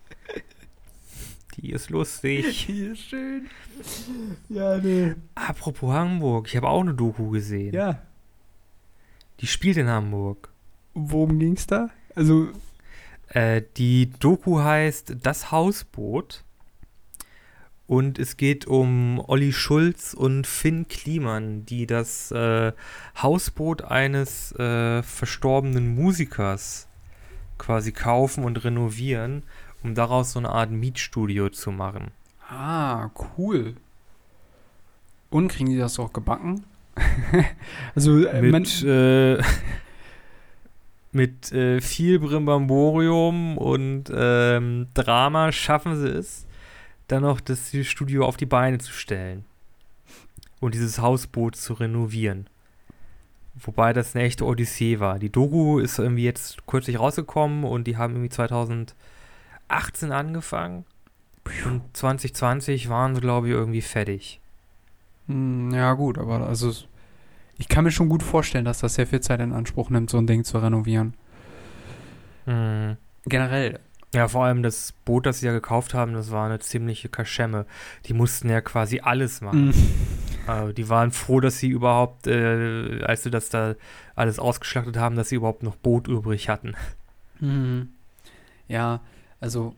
[1.57, 2.67] Die ist lustig.
[2.69, 3.49] Die ist schön.
[4.49, 5.15] Ja, nee.
[5.35, 7.75] Apropos Hamburg, ich habe auch eine Doku gesehen.
[7.75, 7.99] Ja,
[9.41, 10.49] Die spielt in Hamburg.
[10.95, 11.89] worum ging's da?
[12.15, 12.49] Also,
[13.35, 16.45] Äh, die Doku heißt Das Hausboot.
[17.87, 22.73] Und es geht um Olli Schulz und Finn Kliman, die das äh,
[23.21, 26.89] Hausboot eines äh, verstorbenen Musikers
[27.59, 29.43] quasi kaufen und renovieren,
[29.83, 32.13] um daraus so eine Art Mietstudio zu machen.
[32.49, 33.75] ah, cool.
[35.29, 36.65] Und kriegen die das auch gebacken?
[37.95, 39.43] also, äh, man, Mit, äh,
[41.15, 46.47] mit äh, viel Brimborium und ähm, Drama schaffen sie es,
[47.09, 49.45] dann noch das Studio auf die Beine zu stellen
[50.61, 52.49] und dieses Hausboot zu renovieren.
[53.55, 55.19] Wobei das eine echte Odyssee war.
[55.19, 58.93] Die Doku ist irgendwie jetzt kürzlich rausgekommen und die haben irgendwie 2018
[60.11, 60.85] angefangen.
[61.65, 64.41] Und 2020 waren sie, glaube ich, irgendwie fertig.
[65.29, 66.73] Hm, ja, gut, aber also,
[67.59, 70.19] ich kann mir schon gut vorstellen, dass das sehr viel Zeit in Anspruch nimmt, so
[70.19, 71.15] ein Ding zu renovieren.
[72.47, 72.97] Mhm.
[73.27, 73.81] Generell.
[74.15, 77.67] Ja, vor allem das Boot, das sie ja gekauft haben, das war eine ziemliche Kaschemme.
[78.07, 79.67] Die mussten ja quasi alles machen.
[79.67, 79.75] Mhm.
[80.47, 83.75] Also die waren froh, dass sie überhaupt, äh, als sie das da
[84.15, 86.75] alles ausgeschlachtet haben, dass sie überhaupt noch Boot übrig hatten.
[87.41, 87.89] Mhm.
[88.69, 89.01] Ja,
[89.41, 89.75] also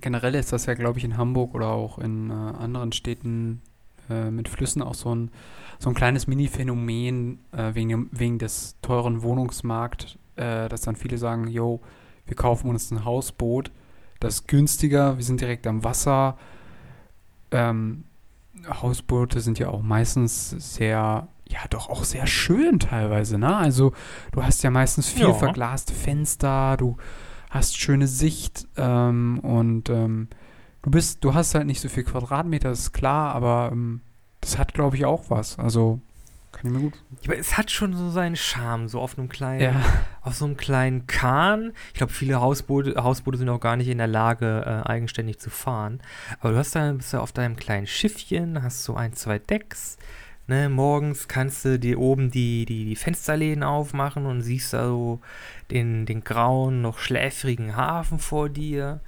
[0.00, 3.62] generell ist das ja, glaube ich, in Hamburg oder auch in äh, anderen Städten
[4.10, 5.30] äh, mit Flüssen auch so ein,
[5.78, 11.48] so ein kleines Mini-Phänomen äh, wegen, wegen des teuren Wohnungsmarkt, äh, dass dann viele sagen,
[11.48, 11.80] yo,
[12.26, 13.70] wir kaufen uns ein Hausboot,
[14.20, 16.36] das ist günstiger, wir sind direkt am Wasser.
[17.50, 18.04] Ähm,
[18.68, 23.56] Hausboote sind ja auch meistens sehr, ja doch auch sehr schön teilweise, ne?
[23.56, 23.92] Also
[24.32, 25.32] du hast ja meistens viel Ja.
[25.32, 26.96] verglaste Fenster, du
[27.50, 30.28] hast schöne Sicht ähm, und ähm,
[30.82, 34.00] du bist, du hast halt nicht so viel Quadratmeter, ist klar, aber ähm,
[34.40, 35.58] das hat, glaube ich, auch was.
[35.58, 36.00] Also
[36.52, 36.94] kann ich mir gut.
[37.26, 39.82] Aber es hat schon so seinen Charme, so auf einem kleinen, Ja.
[40.22, 41.72] auf so einem kleinen Kahn.
[41.88, 45.50] Ich glaube, viele Hausboote, Hausboote sind auch gar nicht in der Lage, äh, eigenständig zu
[45.50, 46.00] fahren.
[46.40, 49.98] Aber du hast da, bist ja auf deinem kleinen Schiffchen, hast so ein, zwei Decks.
[50.46, 55.20] Ne, morgens kannst du dir oben die, die, die Fensterläden aufmachen und siehst da so
[55.70, 59.00] den, den grauen, noch schläfrigen Hafen vor dir.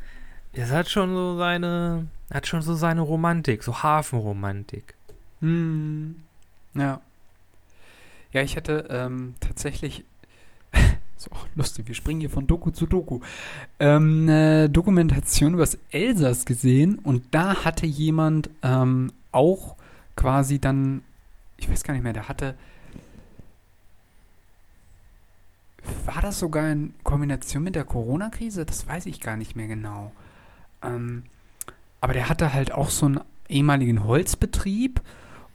[0.52, 4.94] Das hat schon so seine, hat schon so seine Romantik, so Hafenromantik.
[5.40, 6.16] Hm.
[6.74, 7.00] Ja.
[8.32, 10.04] Ja, ich hätte ähm, tatsächlich.
[11.16, 13.20] so, lustig, wir springen hier von Doku zu Doku.
[13.78, 19.76] Ähm, eine Dokumentation über das Elsass gesehen und da hatte jemand ähm, auch
[20.16, 21.02] quasi dann.
[21.58, 22.54] Ich weiß gar nicht mehr, der hatte.
[26.04, 28.66] War das sogar in Kombination mit der Corona-Krise?
[28.66, 30.12] Das weiß ich gar nicht mehr genau.
[30.82, 31.24] Ähm,
[32.00, 35.00] aber der hatte halt auch so einen ehemaligen Holzbetrieb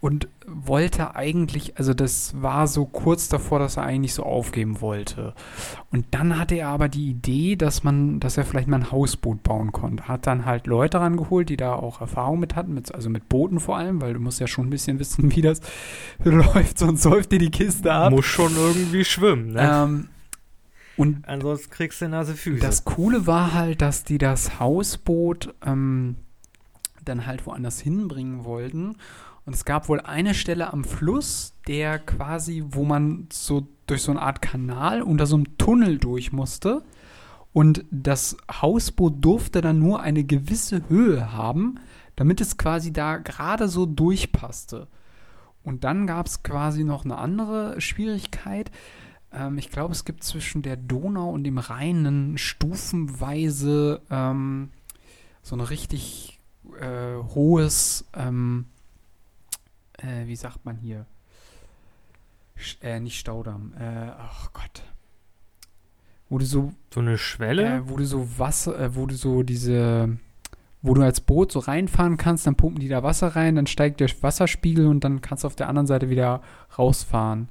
[0.05, 5.33] und wollte eigentlich, also das war so kurz davor, dass er eigentlich so aufgeben wollte.
[5.91, 9.41] Und dann hatte er aber die Idee, dass man, dass er vielleicht mal ein Hausboot
[9.41, 10.07] bauen konnte.
[10.07, 13.59] Hat dann halt Leute rangeholt, die da auch Erfahrung mit hatten, mit, also mit Booten
[13.59, 15.61] vor allem, weil du musst ja schon ein bisschen wissen, wie das
[16.23, 18.11] läuft, sonst säuft dir die Kiste ab.
[18.11, 19.71] Muss schon irgendwie schwimmen, ne?
[19.73, 20.09] Ähm,
[20.97, 22.62] und Ansonsten kriegst du nasse Füße.
[22.62, 26.15] das Coole war halt, dass die das Hausboot ähm,
[27.03, 28.95] dann halt woanders hinbringen wollten.
[29.45, 34.12] Und es gab wohl eine Stelle am Fluss, der quasi, wo man so durch so
[34.12, 36.84] eine Art Kanal unter so einem Tunnel durch musste.
[37.53, 41.79] Und das Hausboot durfte dann nur eine gewisse Höhe haben,
[42.15, 44.88] damit es quasi da gerade so durchpasste.
[45.63, 48.71] Und dann gab es quasi noch eine andere Schwierigkeit.
[49.36, 54.69] Ähm, ich glaube, es gibt zwischen der Donau und dem Rhein stufenweise ähm,
[55.41, 56.39] so ein richtig
[56.80, 58.65] äh, hohes, ähm,
[59.98, 61.06] äh, wie sagt man hier?
[62.56, 64.84] Sch äh, nicht Staudamm, äh, ach Gott.
[66.30, 67.78] Wo du so so eine Schwelle?
[67.78, 70.17] äh, wo du so Wasser, äh, wo du so diese,
[70.82, 74.00] wo du als Boot so reinfahren kannst, dann pumpen die da Wasser rein, dann steigt
[74.00, 76.41] der Wasserspiegel und dann kannst du auf der anderen Seite wieder
[76.78, 77.50] rausfahren.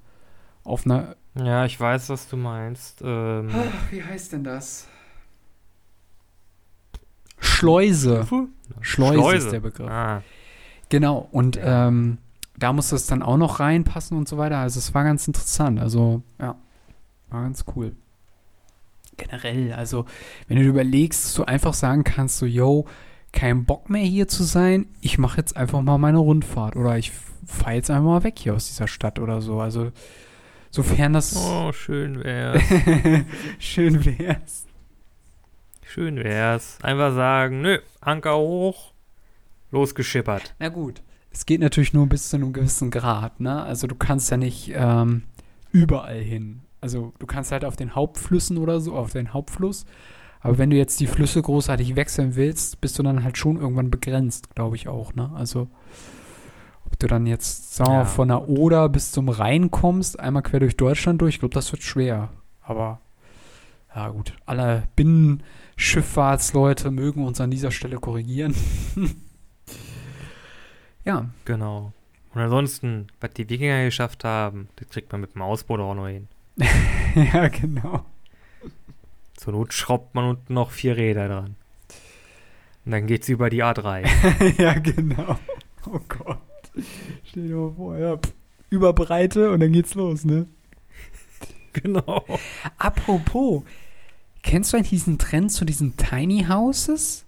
[0.65, 1.17] Auf einer.
[1.35, 3.03] Ja, ich weiß, was du meinst.
[3.05, 3.49] Ähm,
[3.91, 4.87] wie heißt denn das?
[7.39, 8.27] Schleuse.
[8.81, 9.89] Schleuse, ist der Begriff.
[9.91, 10.23] Ah,
[10.91, 11.89] Genau, und Ja.
[11.89, 12.19] ähm,
[12.57, 14.59] da muss das dann auch noch reinpassen und so weiter.
[14.59, 15.81] Also es war ganz interessant.
[15.81, 16.55] Also, ja,
[17.31, 17.97] war ganz cool.
[19.17, 20.05] Generell, also,
[20.47, 22.87] wenn du dir überlegst, dass du einfach sagen kannst, so, yo,
[23.33, 27.13] kein Bock mehr hier zu sein, ich mache jetzt einfach mal meine Rundfahrt oder ich
[27.47, 29.61] fahre jetzt einfach mal weg hier aus dieser Stadt oder so.
[29.61, 29.91] Also,
[30.75, 32.63] sofern das oh, schön wär's.
[33.61, 34.67] schön wär's.
[35.87, 36.79] schön wär's.
[36.83, 38.93] Einfach sagen, nö, Anker hoch,
[39.71, 40.57] losgeschippert.
[40.59, 43.63] Na gut, es geht natürlich nur bis zu einem gewissen Grad, ne?
[43.63, 45.23] Also du kannst ja nicht ähm,
[45.71, 46.63] überall hin.
[46.81, 49.87] Also du kannst halt auf den Hauptflüssen oder so, auf den Hauptfluss.
[50.41, 53.91] Aber wenn du jetzt die Flüsse großartig wechseln willst, bist du dann halt schon irgendwann
[53.93, 55.31] begrenzt, glaube ich auch, ne?
[55.37, 55.69] Also
[56.95, 58.07] ob du dann jetzt, sagen wir mal, Ja.
[58.07, 61.73] von der Oder bis zum Rhein kommst, einmal quer durch Deutschland durch, ich glaube, das
[61.73, 62.31] wird schwer.
[62.63, 63.01] Aber
[63.95, 68.55] ja gut, alle Binnenschifffahrtsleute mögen uns an dieser Stelle korrigieren.
[71.05, 71.93] ja, Genau.
[72.33, 76.09] Und ansonsten, was die Wikinger geschafft haben, das kriegt man mit dem Ausboot auch noch
[76.09, 76.27] hin.
[77.33, 78.05] ja, genau.
[79.37, 81.55] Zur Not schraubt man unten noch vier Räder dran.
[82.85, 84.59] Und dann geht's über die A3.
[84.61, 85.39] ja, genau.
[85.87, 86.39] Oh Gott.
[87.25, 88.17] Stell dir mal vor, ja.
[88.17, 88.33] pff,
[88.71, 90.47] Über Breite und dann geht's los, ne?
[91.73, 92.25] genau.
[92.79, 93.63] Apropos,
[94.43, 97.25] kennst du eigentlich diesen Trend zu diesen Tiny Houses?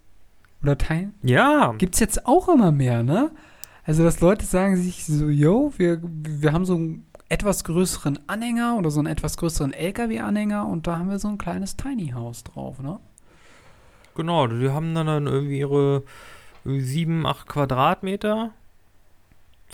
[0.63, 1.11] Oder Tiny?
[1.23, 3.31] Ja, Gibt's jetzt auch immer mehr, ne?
[3.85, 8.77] Also, dass Leute sagen sich so, yo, wir, wir haben so einen etwas größeren Anhänger
[8.77, 12.45] oder so einen etwas größeren LKW-Anhänger und da haben wir so ein kleines Tiny House
[12.45, 12.99] drauf, ne?
[14.17, 14.47] genau.
[14.49, 16.03] Die haben dann, dann irgendwie ihre
[16.65, 18.51] sieben, acht Quadratmeter.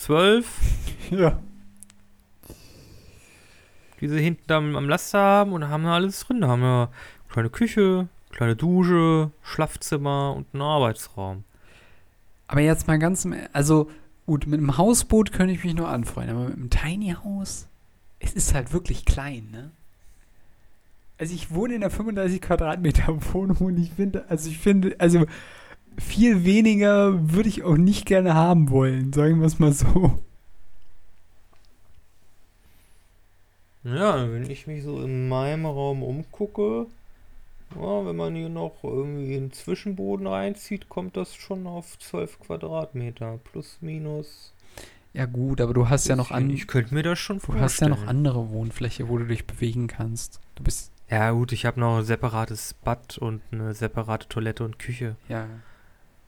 [0.07, 0.47] Zwölf,
[1.13, 1.39] Ja.
[4.01, 6.41] die sie hinten am, am Laster haben und da haben wir alles drin.
[6.41, 6.91] Da haben wir
[7.31, 11.45] kleine Küche, kleine Dusche, Schlafzimmer und einen Arbeitsraum.
[12.49, 13.89] Aber jetzt mal ganz, im- also
[14.27, 17.69] gut, mit einem Hausboot könnte ich mich nur anfreunden, aber mit einem Tiny House,
[18.19, 19.71] es ist halt wirklich klein, ne?
[21.17, 25.27] Also ich wohne in einer 35 Quadratmeter Wohnung und ich finde, also ich finde, also
[25.99, 30.19] viel weniger würde ich auch nicht gerne haben wollen, sagen wir es mal so.
[33.85, 36.87] Ja, wenn ich mich so in meinem Raum umgucke,
[37.75, 43.41] ja, wenn man hier noch irgendwie einen Zwischenboden reinzieht, kommt das schon auf 12 Quadratmeter.
[43.51, 44.53] Plus, minus.
[45.15, 46.45] Ja gut, aber du hast ja noch bisschen.
[46.45, 47.65] an, Ich könnte mir das schon du vorstellen.
[47.65, 50.41] hast ja noch andere Wohnfläche, wo du dich bewegen kannst.
[50.55, 54.79] Du bist Ja, gut, ich habe noch ein separates Bad und eine separate Toilette und
[54.79, 55.17] Küche.
[55.29, 55.47] ja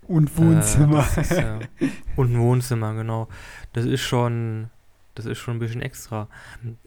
[0.08, 1.06] und Wohnzimmer.
[1.16, 1.58] Äh, ist, ja,
[2.16, 3.28] und ein Wohnzimmer, genau.
[3.72, 4.70] Das ist schon,
[5.14, 6.28] das ist schon ein bisschen extra.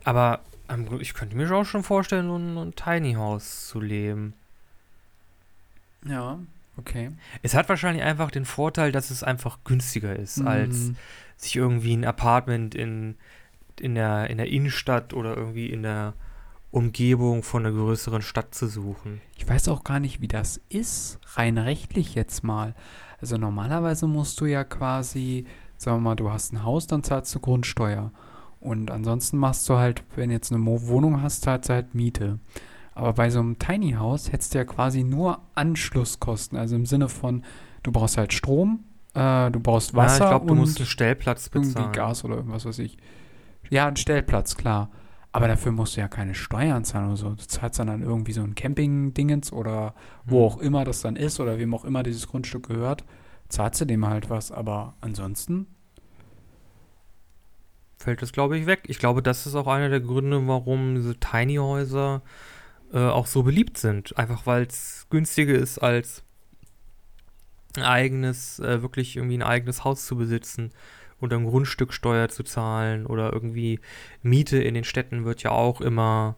[0.04, 4.34] Aber ähm, ich könnte mir auch schon vorstellen, in einem Tiny House zu leben.
[6.06, 6.40] ja,
[6.78, 7.12] okay.
[7.42, 10.96] Es hat wahrscheinlich einfach den Vorteil, dass es einfach günstiger ist, als Mm.
[11.36, 13.16] sich irgendwie ein Apartment in,
[13.80, 16.14] in, der, in der Innenstadt oder irgendwie in der
[16.72, 19.22] Umgebung von einer größeren Stadt zu suchen.
[19.38, 22.76] Ich weiß auch gar nicht, wie das ist, rein rechtlich jetzt mal.
[23.20, 25.46] Also normalerweise musst du ja quasi,
[25.78, 28.12] sagen wir mal, du hast ein Haus, dann zahlst du Grundsteuer.
[28.60, 32.40] Und ansonsten machst du halt, wenn du jetzt eine Wohnung hast, zahlst du halt Miete.
[32.94, 36.58] Aber bei so einem Tiny House hättest du ja quasi nur Anschlusskosten.
[36.58, 37.44] Also im Sinne von,
[37.84, 41.50] du brauchst halt Strom, Äh, du brauchst Wasser ja, ich glaube, du musst einen Stellplatz
[41.54, 41.92] irgendwie bezahlen.
[41.92, 42.98] Gas oder irgendwas weiß ich.
[43.70, 44.90] Ja, ein Stellplatz, klar.
[45.38, 47.30] Aber dafür musst du ja keine Steuern zahlen oder so.
[47.30, 49.94] Du zahlst dann, dann irgendwie so ein Camping-Dingens oder
[50.26, 50.46] wo Hm.
[50.48, 53.04] auch immer das dann ist oder wem auch immer dieses Grundstück gehört,
[53.48, 54.52] zahlst du dem halt was.
[54.52, 55.68] Aber ansonsten,
[58.00, 58.86] fällt das, glaube ich, weg.
[58.88, 62.24] Ich glaube, das ist auch einer der Gründe, warum diese Tiny Häuser
[62.92, 64.18] äh, auch so beliebt sind.
[64.18, 66.24] Einfach weil es günstiger ist, als
[67.76, 70.72] ein eigenes, äh, wirklich irgendwie ein eigenes Haus zu besitzen
[71.20, 73.80] und dann Grundstücksteuer zu zahlen oder irgendwie
[74.22, 76.36] Miete in den Städten wird ja auch immer,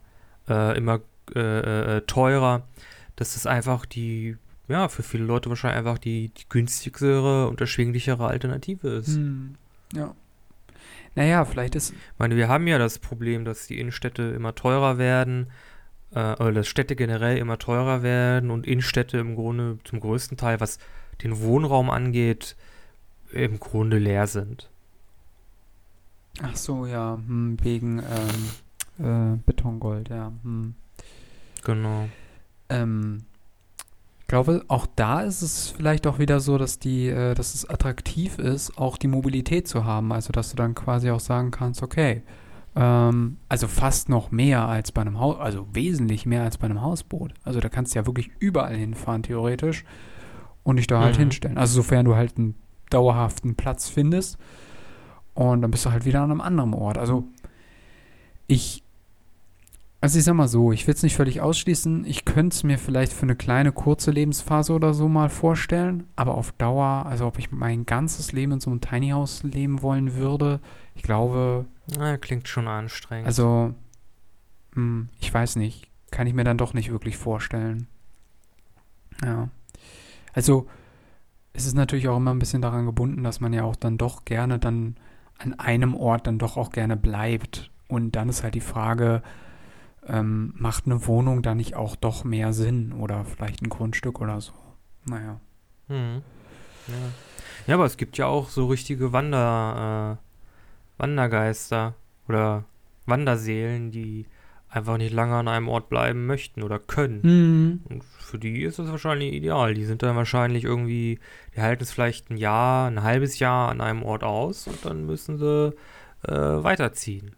[0.48, 1.02] äh, immer
[1.36, 2.68] äh, äh, teurer.
[3.16, 4.38] Das ist einfach die,
[4.68, 9.16] ja, für viele Leute wahrscheinlich einfach die, die günstigere und erschwinglichere Alternative ist.
[9.16, 9.56] hm,
[9.94, 10.16] ja.
[11.16, 14.98] Naja, vielleicht ist, Ich meine, wir haben ja das Problem, dass die Innenstädte immer teurer
[14.98, 15.48] werden,
[16.12, 20.60] äh, oder dass Städte generell immer teurer werden und Innenstädte im Grunde zum größten Teil,
[20.60, 20.80] was
[21.24, 22.56] den Wohnraum angeht,
[23.32, 24.70] im Grunde leer sind.
[26.42, 28.00] ach so, ja, hm, wegen
[29.00, 30.32] ähm, äh, Betongold, ja.
[30.44, 30.74] Hm.
[31.66, 32.08] Genau.
[32.70, 33.24] Ähm,
[34.22, 37.68] ich glaube, auch da ist es vielleicht auch wieder so, dass die, äh, dass es
[37.70, 40.14] attraktiv ist, auch die Mobilität zu haben.
[40.14, 42.22] Also dass du dann quasi auch sagen kannst, okay,
[42.76, 46.82] ähm, also fast noch mehr als bei einem Haus, also wesentlich mehr als bei einem
[46.82, 47.34] Hausboot.
[47.44, 49.84] Also da kannst du ja wirklich überall hinfahren, theoretisch,
[50.64, 51.22] und dich da halt Mhm.
[51.22, 51.58] hinstellen.
[51.58, 52.54] Also sofern du halt einen
[52.90, 54.38] dauerhaften Platz findest.
[55.34, 56.98] Und dann bist du halt wieder an einem anderen Ort.
[56.98, 57.26] Also
[58.48, 58.84] ich
[60.02, 62.06] also ich sag mal so, ich will es nicht völlig ausschließen.
[62.06, 66.08] Ich könnte es mir vielleicht für eine kleine, kurze Lebensphase oder so mal vorstellen.
[66.16, 69.82] Aber auf Dauer, also ob ich mein ganzes Leben in so einem Tiny House leben
[69.82, 70.62] wollen würde,
[70.96, 71.66] ich glaube,
[71.98, 73.28] Na, klingt schon anstrengend.
[73.28, 73.74] also,
[74.74, 75.88] hm, ich weiß nicht.
[76.12, 77.88] Kann ich mir dann doch nicht wirklich vorstellen.
[79.24, 79.50] Ja.
[80.34, 80.68] Also,
[81.54, 84.26] es ist natürlich auch immer ein bisschen daran gebunden, dass man ja auch dann doch
[84.26, 84.96] gerne dann
[85.38, 87.72] an einem Ort dann doch auch gerne bleibt.
[87.88, 89.24] Und dann ist halt die Frage,
[90.08, 94.42] ähm, macht eine Wohnung da nicht auch doch mehr Sinn oder vielleicht ein Grundstück oder
[94.42, 94.54] so?
[95.06, 95.40] Naja.
[95.88, 96.22] Mhm.
[96.88, 96.94] Ja.
[97.68, 101.96] ja, aber es gibt ja auch so richtige Wander, äh, Wandergeister
[102.28, 102.66] oder
[103.06, 104.26] Wanderseelen, die
[104.70, 107.22] einfach nicht lange an einem Ort bleiben möchten oder können.
[107.24, 107.82] Mhm.
[107.90, 109.74] Und für die ist das wahrscheinlich ideal.
[109.74, 111.20] Die sind dann wahrscheinlich irgendwie,
[111.56, 115.06] die halten es vielleicht ein Jahr, ein halbes Jahr an einem Ort aus und dann
[115.06, 115.74] müssen sie
[116.28, 117.36] äh, weiterziehen.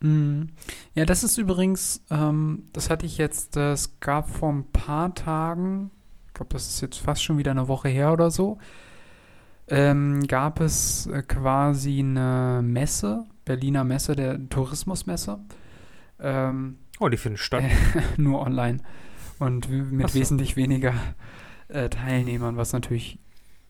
[0.00, 0.50] Mhm.
[0.94, 5.90] Ja, das ist übrigens, ähm, das hatte ich jetzt, es gab vor ein paar Tagen,
[6.28, 8.58] ich glaube, das ist jetzt fast schon wieder eine Woche her oder so,
[9.68, 15.38] ähm, gab es äh, quasi eine Messe, Berliner Messe, der Tourismusmesse,
[16.24, 17.64] ähm, Oh, die finden statt.
[18.16, 18.78] nur online
[19.38, 20.18] und mit so.
[20.18, 20.94] wesentlich weniger
[21.68, 23.18] äh, Teilnehmern, was natürlich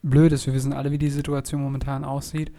[0.03, 0.47] blöd ist.
[0.47, 2.53] Wir wissen alle, wie die Situation momentan aussieht.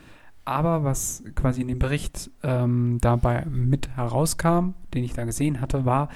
[0.44, 5.86] Aber was quasi in dem Bericht ähm, dabei mit herauskam, den ich da gesehen hatte,
[5.86, 6.10] war,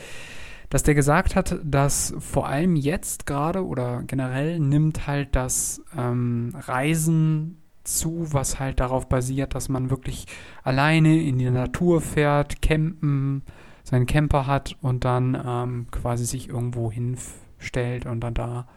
[0.69, 6.53] dass der gesagt hat, dass vor allem jetzt gerade oder generell nimmt halt das ähm,
[6.55, 10.25] Reisen zu, was halt darauf basiert, dass man wirklich
[10.63, 13.41] alleine in die Natur fährt, campen,
[13.89, 18.67] seinen Camper hat und dann ähm, quasi sich irgendwo hinstellt und dann da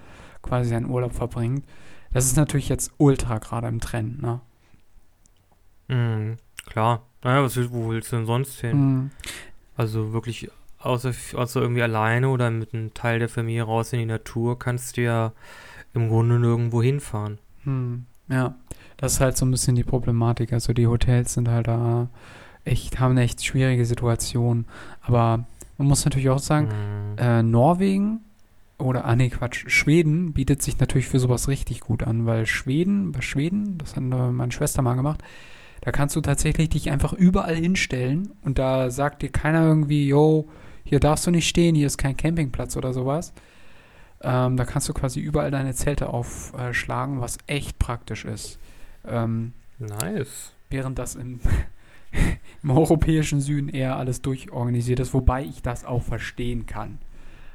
[0.41, 1.65] quasi seinen Urlaub verbringt.
[2.13, 4.41] Das ist natürlich jetzt ultra gerade im Trend, ne?
[5.89, 7.03] Mhm, klar.
[7.23, 8.79] Naja, was, wo willst du denn sonst hin?
[8.79, 9.11] Mhm.
[9.77, 14.07] Also wirklich, außer, außer irgendwie alleine oder mit einem Teil der Familie raus in die
[14.07, 15.33] Natur, kannst du ja
[15.95, 17.39] im Grunde nirgendwo hinfahren.
[17.65, 18.55] Hm, ja,
[18.97, 20.53] das ist halt so ein bisschen die Problematik.
[20.53, 22.09] Also die Hotels sind halt da
[22.65, 24.67] echt, haben eine echt schwierige Situation.
[25.01, 25.45] Aber
[25.79, 27.19] man muss natürlich auch sagen, Mhm.
[27.19, 28.21] äh, Norwegen
[28.79, 33.13] oder, ah nee, Quatsch, Schweden bietet sich natürlich für sowas richtig gut an, weil Schweden,
[33.13, 35.23] bei Schweden, das hat meine Schwester mal gemacht,
[35.83, 40.49] da kannst du tatsächlich dich einfach überall hinstellen und da sagt dir keiner irgendwie, yo,
[40.85, 43.33] hier darfst du nicht stehen, hier ist kein Campingplatz oder sowas.
[44.21, 48.59] Ähm, da kannst du quasi überall deine Zelte aufschlagen, was echt praktisch ist.
[49.07, 50.53] Ähm, Nice.
[50.71, 51.41] während das im,
[52.63, 56.99] im europäischen Süden eher alles durchorganisiert ist, wobei ich das auch verstehen kann.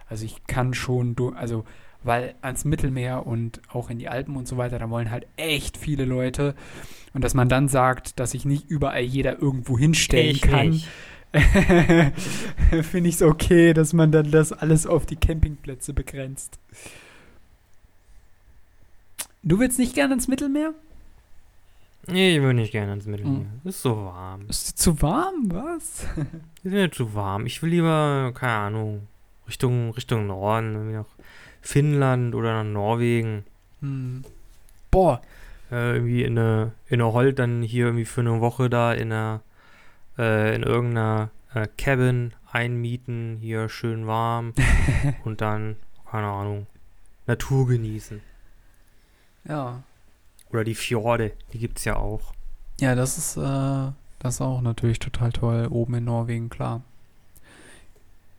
[0.09, 1.65] Also ich kann schon, also
[2.03, 5.77] weil ans Mittelmeer und auch in die Alpen und so weiter, da wollen halt echt
[5.77, 6.55] viele Leute
[7.13, 10.81] und dass man dann sagt, dass sich nicht überall jeder irgendwo hinstellen Ich kann,
[12.83, 16.59] finde ich es okay, dass man dann das alles auf die Campingplätze begrenzt.
[19.43, 20.73] Du willst nicht gerne ins Mittelmeer?
[22.07, 23.39] Nee, ich will nicht gerne ins Mittelmeer.
[23.39, 23.61] Mhm.
[23.63, 24.45] Ist so warm.
[24.47, 26.05] Ist dir zu warm, was?
[26.63, 27.45] Ist mir zu warm.
[27.45, 29.07] Ich will lieber, keine Ahnung,
[29.47, 31.05] Richtung, Richtung Norden, irgendwie nach
[31.61, 33.45] Finnland oder nach Norwegen.
[33.81, 34.23] Hm.
[34.89, 35.21] Boah,
[35.71, 39.11] äh, irgendwie in eine, in eine Holt dann hier irgendwie für eine Woche da in
[39.11, 39.41] einer,
[40.17, 44.53] äh, in irgendeiner äh, Cabin einmieten, hier schön warm
[45.25, 45.75] und dann,
[46.09, 46.67] keine Ahnung,
[47.25, 48.21] Natur genießen.
[49.47, 49.83] Ja.
[50.51, 52.33] Oder die Fjorde, die gibt's ja auch.
[52.79, 56.81] Ja, das ist, äh, das ist auch natürlich total toll, oben in Norwegen, klar.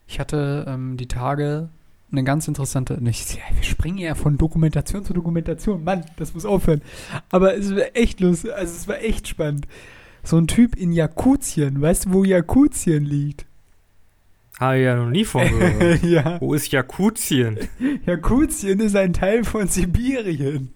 [0.07, 1.69] Ich hatte ähm, die Tage
[2.11, 6.47] eine ganz interessante, nicht, ja, wir springen ja von Dokumentation zu Dokumentation, Mann, das muss
[6.47, 6.83] aufhören.
[7.31, 9.67] Aber es war echt lustig, also es war echt spannend.
[10.23, 13.45] So ein Typ in Jakutien, weißt du, wo Jakutien liegt?
[14.59, 16.03] Habe ich ja noch nie von gehört.
[16.03, 16.41] ja.
[16.41, 17.59] Wo ist Jakutien?
[18.07, 20.73] Jakutien ist ein Teil von Sibirien.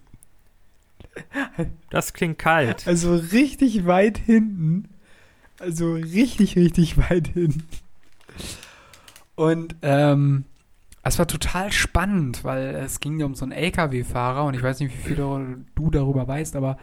[1.89, 2.87] Das klingt kalt.
[2.87, 4.89] Also richtig weit hinten.
[5.59, 7.67] Also richtig, richtig weit hinten.
[9.35, 10.45] Und ähm,
[11.03, 14.79] es war total spannend, weil es ging ja um so einen LKW-Fahrer und ich weiß
[14.79, 16.77] nicht, wie viel du darüber weißt, aber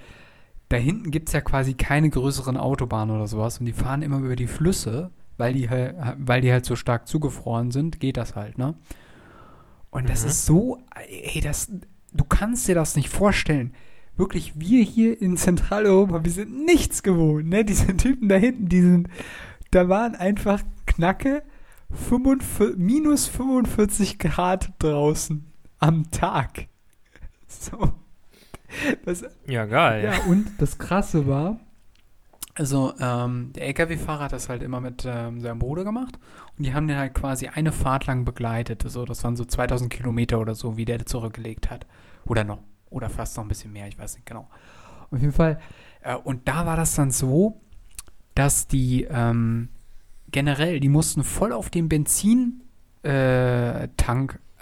[0.69, 4.19] da hinten gibt es ja quasi keine größeren Autobahnen oder sowas und die fahren immer
[4.19, 8.37] über die Flüsse, weil die, halt, weil die halt so stark zugefroren sind, geht das
[8.37, 8.75] halt, ne?
[9.91, 10.29] Und das Mhm.
[10.29, 10.79] ist so,
[11.09, 11.73] ey, das,
[12.13, 13.75] du kannst dir das nicht vorstellen.
[14.21, 17.65] Wirklich, wir hier in Zentraleuropa, wir sind nichts gewohnt, ne?
[17.65, 19.09] Diese Typen da hinten, die sind,
[19.71, 21.43] da waren einfach Knacke
[21.91, 26.67] 45, minus 45 Grad draußen am Tag.
[27.49, 27.93] So.
[29.05, 30.05] Das, Ja, geil.
[30.05, 31.59] ja, und das Krasse war,
[32.55, 36.19] also ähm, der LKW-Fahrer hat das halt immer mit ähm, seinem Bruder gemacht
[36.59, 38.85] und die haben den halt quasi eine Fahrt lang begleitet.
[38.87, 41.87] So, das waren so 2000 Kilometer oder so, wie der zurückgelegt hat.
[42.27, 42.59] Oder noch,
[42.91, 44.49] oder fast noch ein bisschen mehr, ich weiß nicht genau.
[45.11, 45.59] Auf jeden Fall,
[46.03, 47.61] äh, und da war das dann so,
[48.35, 49.69] dass die ähm,
[50.31, 52.61] generell, die mussten voll auf dem Benzintank,
[53.03, 53.89] äh,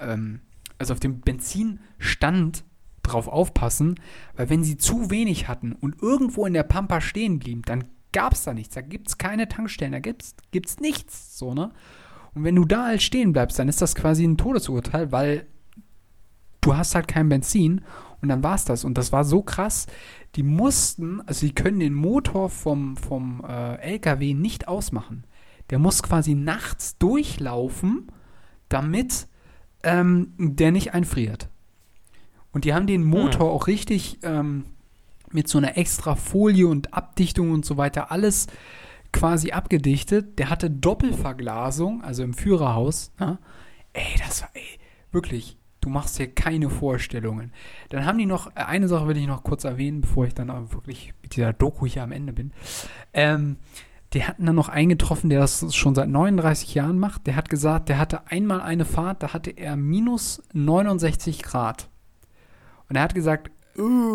[0.01, 0.41] ähm,
[0.79, 2.64] also auf dem Benzinstand
[3.03, 4.01] drauf aufpassen,
[4.37, 8.35] weil wenn sie zu wenig hatten und irgendwo in der Pampa stehen blieben, dann gab
[8.35, 8.74] es da nichts.
[8.74, 11.39] Da gibt es keine Tankstellen, da gibt es nichts.
[11.39, 11.72] So, ne?
[12.35, 15.47] Und wenn du da halt stehen bleibst, dann ist das quasi ein Todesurteil, weil
[16.61, 17.83] du hast halt kein Benzin
[18.21, 18.85] und dann war es das.
[18.85, 19.87] Und das war so krass,
[20.35, 25.25] die mussten, also die können den Motor vom, vom äh, LKW nicht ausmachen.
[25.71, 28.11] Der muss quasi nachts durchlaufen,
[28.69, 29.29] damit
[29.83, 31.49] ähm, der nicht einfriert.
[32.53, 34.64] Und die haben den Motor auch richtig ähm,
[35.31, 38.47] mit so einer extra Folie und Abdichtung und so weiter alles
[39.12, 40.39] quasi abgedichtet.
[40.39, 43.12] Der hatte Doppelverglasung, also im Führerhaus.
[43.21, 43.39] Ne?
[43.93, 44.79] Ey, das war, ey,
[45.12, 47.53] wirklich, du machst dir keine Vorstellungen.
[47.91, 50.49] Dann haben die noch, äh, eine Sache will ich noch kurz erwähnen, bevor ich dann
[50.72, 52.53] wirklich mit dieser Doku hier am Ende bin.
[53.12, 53.57] Ähm,
[54.14, 57.26] die hatten dann noch einen getroffen, der das schon seit 39 Jahren macht.
[57.26, 61.89] Der hat gesagt, der hatte einmal eine Fahrt, da hatte er minus 69 Grad.
[62.89, 63.51] Und er hat gesagt,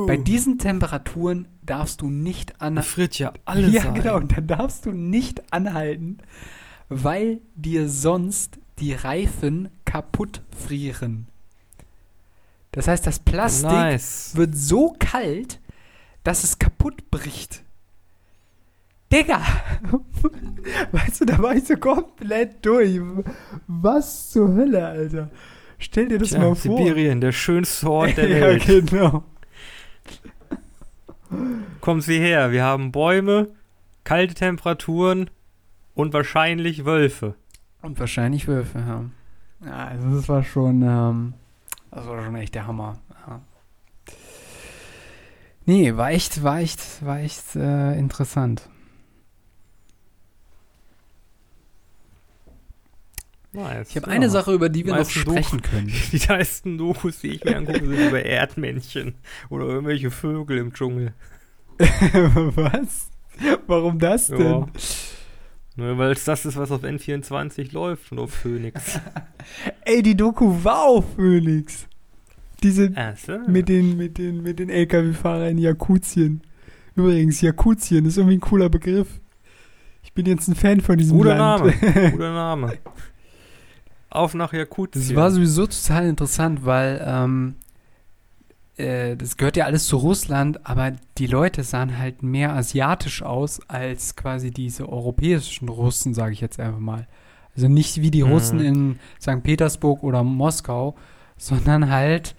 [0.07, 2.89] bei diesen Temperaturen darfst du nicht Da anhalten.
[2.89, 3.93] friert ja alles Ja, ein.
[3.93, 4.18] genau.
[4.18, 6.18] Und dann darfst du nicht anhalten,
[6.89, 11.28] weil dir sonst die Reifen kaputt frieren.
[12.74, 14.32] Das heißt, das Plastik Nice.
[14.36, 15.59] wird so kalt,
[16.24, 17.63] dass es kaputt bricht.
[19.11, 19.41] Digga!
[20.91, 22.99] Weißt du, da war ich so komplett durch.
[23.67, 25.30] Was zur Hölle, Alter?
[25.78, 26.78] Stell dir das Tja, mal vor.
[26.78, 28.65] Sibirien, der schönste Ort der ja, Welt.
[28.65, 29.24] genau.
[31.80, 33.49] Kommen Sie her, wir haben Bäume,
[34.03, 35.30] kalte Temperaturen
[35.93, 37.36] und wahrscheinlich Wölfe.
[37.84, 39.05] Und wahrscheinlich Wölfe, ja.
[39.65, 41.34] Ja, also das war schon, ähm,
[41.94, 43.00] das war schon echt der Hammer.
[43.28, 43.41] Ja.
[45.66, 48.70] Nee, war echt, war echt, war echt äh, interessant.
[53.54, 53.89] Nice.
[53.91, 54.14] Ich habe ja.
[54.14, 55.94] eine Sache, über die wir noch sprechen können.
[56.12, 59.16] Die meisten Dokus, die ich mir angucke, sind über Erdmännchen
[59.50, 61.14] oder irgendwelche Vögel im Dschungel.
[61.78, 63.12] Was?
[63.68, 64.41] Warum das denn?
[64.41, 64.68] Ja.
[65.76, 68.99] Nur weil es das ist, was auf N24 läuft und auf Phoenix.
[69.86, 71.88] Ey, die Doku war auf Phoenix.
[72.61, 72.93] Diese
[73.26, 73.39] so.
[73.47, 76.41] mit den, mit den, mit den LKW-Fahrern in Jakutien.
[76.95, 79.07] Übrigens, Jakutien ist irgendwie ein cooler Begriff.
[80.03, 81.65] Ich bin jetzt ein Fan von diesem Guter Land.
[81.82, 82.11] Name.
[82.11, 82.74] Guter Name.
[84.09, 85.15] Auf nach Das Jakutien.
[85.15, 87.55] war sowieso total interessant, weil ähm,
[88.78, 93.59] äh, das gehört ja alles zu Russland, aber die Leute sahen halt mehr asiatisch aus
[93.69, 97.07] als quasi diese europäischen Russen, sage ich jetzt einfach mal.
[97.55, 98.32] Also nicht wie die Mhm.
[98.32, 99.43] Russen in St.
[99.43, 100.95] Petersburg oder Moskau,
[101.38, 102.36] sondern halt,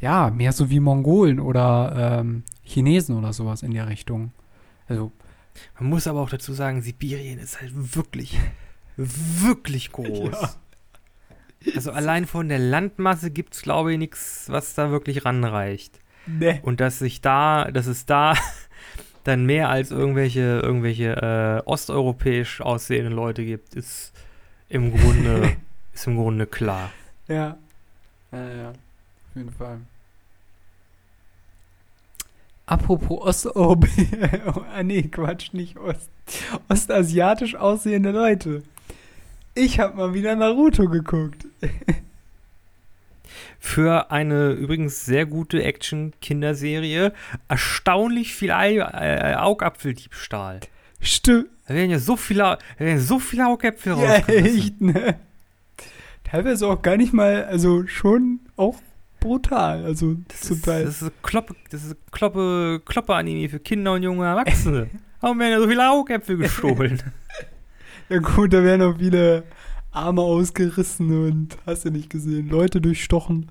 [0.00, 4.32] ja, mehr so wie Mongolen oder ähm, Chinesen oder sowas in der Richtung.
[4.88, 5.10] Also,
[5.80, 8.38] Man muss aber auch dazu sagen, Sibirien ist halt wirklich,
[8.96, 10.30] wirklich groß.
[10.32, 10.50] Ja.
[11.74, 15.98] Also allein von der Landmasse gibt es, glaube ich, nichts, was da wirklich ranreicht.
[16.26, 16.60] Nee.
[16.62, 18.34] Und dass sich da, dass es da
[19.24, 24.12] dann mehr als irgendwelche, irgendwelche äh, osteuropäisch aussehenden Leute gibt, ist
[24.68, 25.56] im Grunde,
[25.94, 26.90] ist im Grunde klar.
[27.26, 27.56] Ja.
[28.30, 28.68] Ja, ja.
[28.70, 29.78] Auf jeden Fall.
[32.66, 34.64] Apropos Osteuropäer.
[34.74, 36.10] ah, nee, Quatsch, nicht Ost.
[36.68, 38.62] Ostasiatisch aussehende Leute.
[39.54, 41.46] Ich habe mal wieder Naruto geguckt.
[43.60, 47.12] Für eine übrigens sehr gute Action-Kinderserie
[47.48, 50.60] erstaunlich viel Ei, äh, Augapfeldiebstahl.
[51.00, 51.48] Stimmt.
[51.66, 55.18] Da werden ja so viele, werden so viele Augäpfel Ja, echt, ne?
[56.24, 58.76] Teilweise auch gar nicht mal, also schon auch
[59.20, 59.84] brutal.
[59.84, 60.84] Also Das zum ist, Teil.
[60.84, 64.88] das ist Kloppe, das ist Kloppe, Kloppe-Anime für Kinder und junge Erwachsene.
[65.20, 67.02] Warum werden ja so viele Augäpfel gestohlen?
[68.08, 69.44] Ja gut, da werden auch viele
[69.90, 73.50] Arme ausgerissen und hast du nicht gesehen, Leute durchstochen.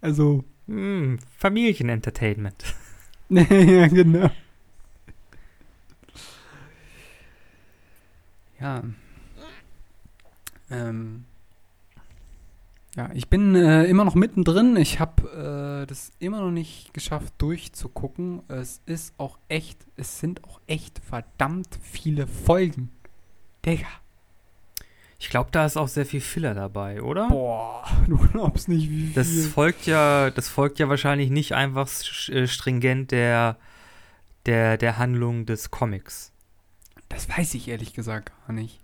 [0.00, 2.74] Also, hm, Familienentertainment.
[3.28, 4.30] ja, genau.
[8.60, 8.82] Ja.
[10.70, 11.24] Ähm.
[12.94, 14.76] Ja, ich bin äh, immer noch mittendrin.
[14.76, 18.42] Ich habe äh, das immer noch nicht geschafft durchzugucken.
[18.48, 22.90] Es ist auch echt, es sind auch echt verdammt viele Folgen.
[23.64, 23.86] Digga.
[25.18, 27.28] Ich glaube, da ist auch sehr viel Filler dabei, oder?
[27.28, 29.14] Boah, du glaubst nicht, wie viel.
[29.14, 31.88] Das folgt ja, das folgt ja wahrscheinlich nicht einfach
[32.28, 33.56] äh, stringent der,
[34.46, 36.32] der, der Handlung des Comics.
[37.08, 38.80] Das weiß ich ehrlich gesagt gar nicht.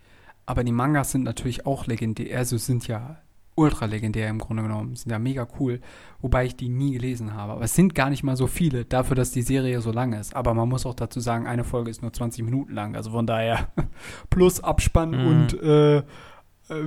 [0.46, 3.18] Aber die Mangas sind natürlich auch legendär, also sind ja
[3.58, 5.80] ultra legendär im Grunde genommen, sind ja mega cool,
[6.20, 7.52] wobei ich die nie gelesen habe.
[7.52, 10.34] Aber es sind gar nicht mal so viele, dafür, dass die Serie so lang ist.
[10.34, 13.26] Aber man muss auch dazu sagen, eine Folge ist nur 20 Minuten lang, also von
[13.26, 13.68] daher
[14.30, 15.26] plus Abspann Mhm.
[15.26, 16.04] und äh, äh,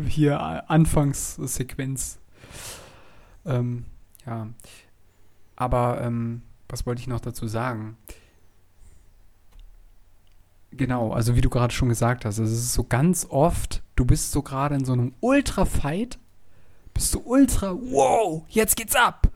[0.07, 2.19] hier Anfangssequenz.
[3.45, 3.85] Ähm,
[4.25, 4.47] ja.
[5.55, 7.97] Aber ähm, was wollte ich noch dazu sagen?
[10.73, 14.31] Genau, also wie du gerade schon gesagt hast, es ist so ganz oft, du bist
[14.31, 16.17] so gerade in so einem Ultra-Fight,
[16.93, 19.29] bist du ultra, wow, jetzt geht's ab.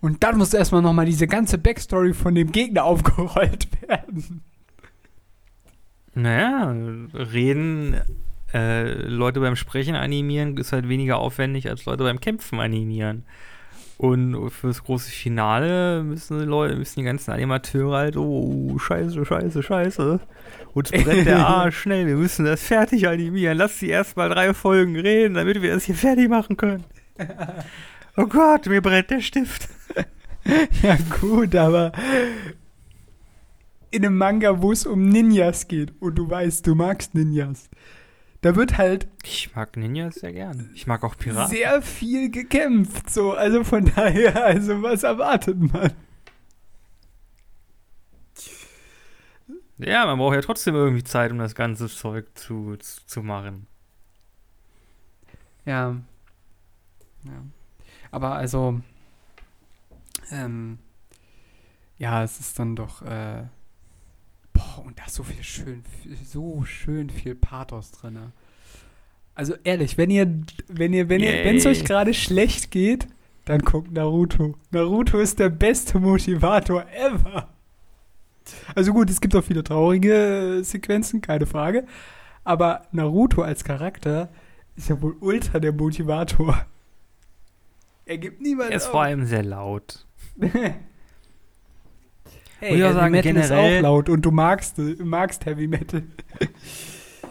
[0.00, 4.42] Und dann muss erstmal nochmal diese ganze Backstory von dem Gegner aufgerollt werden.
[6.14, 6.74] Naja,
[7.14, 8.00] reden,
[8.52, 13.24] äh, Leute beim Sprechen animieren ist halt weniger aufwendig als Leute beim Kämpfen animieren.
[13.98, 19.60] Und fürs große Finale müssen die Leute, müssen die ganzen Animateure halt, oh, scheiße, scheiße,
[19.60, 20.20] scheiße.
[20.72, 23.58] Uns brennt der Arsch schnell, wir müssen das fertig animieren.
[23.58, 26.84] Lass sie erst mal drei Folgen reden, damit wir das hier fertig machen können.
[28.20, 29.68] Oh Gott, mir brennt der Stift.
[30.82, 31.92] Ja gut, aber
[33.90, 37.68] in einem Manga, wo es um Ninjas geht und du weißt, du magst Ninjas,
[38.40, 40.70] da wird halt Ich mag Ninjas sehr gerne.
[40.74, 41.50] Ich mag auch Piraten.
[41.50, 43.10] sehr viel gekämpft.
[43.10, 45.92] So, also von daher, also was erwartet man?
[49.78, 53.66] Ja, man braucht ja trotzdem irgendwie Zeit, um das ganze Zeug zu, zu, zu machen.
[55.64, 55.96] Ja.
[57.24, 57.42] ja.
[58.10, 58.80] Aber also,
[60.30, 60.78] ähm,
[61.98, 63.44] ja, es ist dann doch, äh,
[64.58, 65.82] boah, und da ist so viel schön,
[66.24, 68.18] so schön viel Pathos drin.
[69.34, 70.26] Also ehrlich, wenn ihr,
[70.68, 71.44] wenn ihr, wenn ihr, Yay.
[71.44, 73.06] wenn es euch gerade schlecht geht,
[73.44, 74.56] dann guckt Naruto.
[74.72, 77.48] Naruto ist der beste Motivator ever.
[78.74, 81.86] Also gut, es gibt auch viele traurige äh, Sequenzen, keine Frage.
[82.44, 84.28] Aber Naruto als Charakter
[84.74, 86.66] ist ja wohl ultra der Motivator.
[88.06, 88.92] Er gibt niemanden Er ist auf.
[88.92, 90.06] vor allem sehr laut.
[92.60, 96.02] hey, Heavy sagen, Metal ist generell- auch laut und du magst, magst Heavy Metal.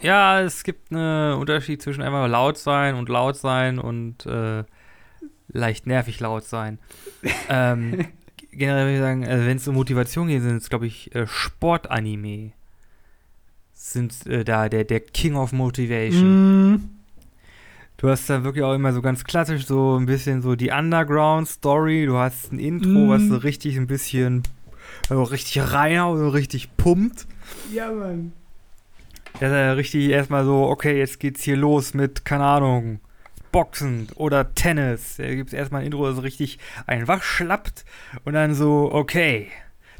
[0.00, 4.62] Ja, es gibt einen Unterschied zwischen einfach laut sein und laut sein und äh,
[5.48, 6.78] leicht nervig laut sein.
[7.48, 8.06] ähm,
[8.52, 11.26] generell würde ich sagen, also wenn es um Motivation geht, sind es, glaube ich, äh,
[11.26, 12.52] Sportanime.
[13.74, 16.74] Sind äh, da der, der King of Motivation.
[16.74, 16.90] Mm,
[17.96, 22.06] Du hast da wirklich auch immer so ganz klassisch so ein bisschen so die Underground-Story.
[22.06, 23.08] Du hast ein Intro, Mhm.
[23.08, 24.44] was so richtig ein bisschen
[25.08, 27.26] so richtig reinhaut, so richtig pumpt.
[27.72, 28.32] ja, Mann.
[29.40, 33.00] Ja, da richtig erstmal so, okay, jetzt geht's hier los mit, keine Ahnung,
[33.52, 35.16] Boxen oder Tennis.
[35.16, 37.84] Da gibt's erstmal ein Intro, das so richtig einfach schlappt
[38.24, 39.48] und dann so, okay,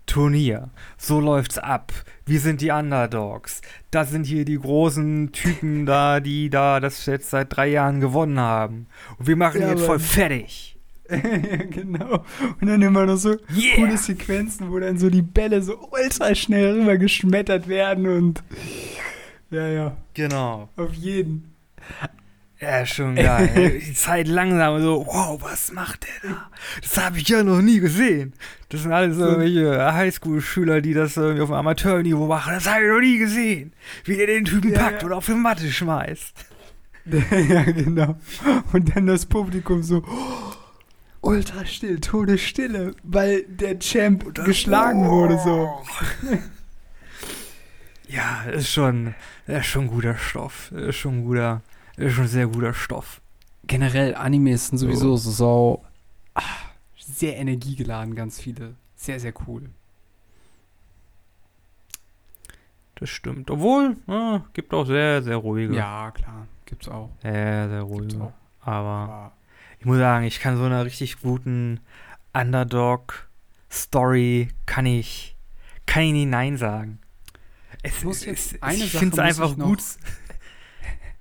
[0.07, 1.93] Turnier, so läuft's ab.
[2.25, 3.61] Wir sind die Underdogs.
[3.91, 8.41] Das sind hier die großen Typen da, die da das jetzt seit drei Jahren gewonnen
[8.41, 8.87] haben.
[9.19, 10.78] Und wir machen Ja, jetzt voll fertig.
[11.11, 12.25] Ja, genau.
[12.61, 13.77] Und dann immer noch so Yeah!
[13.77, 18.43] coole Sequenzen, wo dann so die Bälle so ultra schnell rüber geschmettert werden und
[19.51, 20.69] ja, ja, Genau.
[20.77, 21.55] auf jeden.
[22.61, 23.81] Ja, schon geil.
[23.87, 26.51] Die Zeit langsam so, wow, was macht der da?
[26.83, 28.33] Das habe ich ja noch nie gesehen.
[28.69, 32.53] Das sind alles so irgendwelche Highschool-Schüler, die das irgendwie auf dem Amateurniveau machen.
[32.55, 33.73] Das habe ich noch nie gesehen.
[34.05, 35.07] Wie der den Typen Ja, packt ja.
[35.07, 36.35] und auf die Matte schmeißt.
[37.49, 38.17] ja, genau.
[38.73, 40.48] Und dann das Publikum so oh,
[41.29, 45.83] ultra still, Todesstille, weil der Champ geschlagen wurde so.
[48.11, 49.15] Ja, ist schon,
[49.47, 50.73] ist schon guter Stoff.
[50.73, 51.61] Ist schon guter,
[51.99, 53.21] ist schon sehr guter Stoff.
[53.67, 55.85] Generell Animes sind sowieso so, so
[56.33, 56.43] ah,
[56.97, 58.77] sehr energiegeladen, ganz viele.
[58.97, 59.69] Sehr, sehr cool.
[62.95, 63.51] Das stimmt.
[63.51, 65.77] Obwohl, ah, gibt auch sehr, sehr ruhige.
[65.77, 67.11] Ja, klar, gibt's auch.
[67.21, 68.33] Sehr, sehr Gibt's ruhige.
[68.63, 69.33] Aber
[69.79, 71.79] ich muss sagen, ich kann so einer richtig guten
[72.33, 75.37] Underdog-Story kann ich,
[75.87, 76.99] kann ich nie Nein sagen.
[77.83, 79.83] Es, Ich muss jetzt es, eine ich finde es einfach ich gut.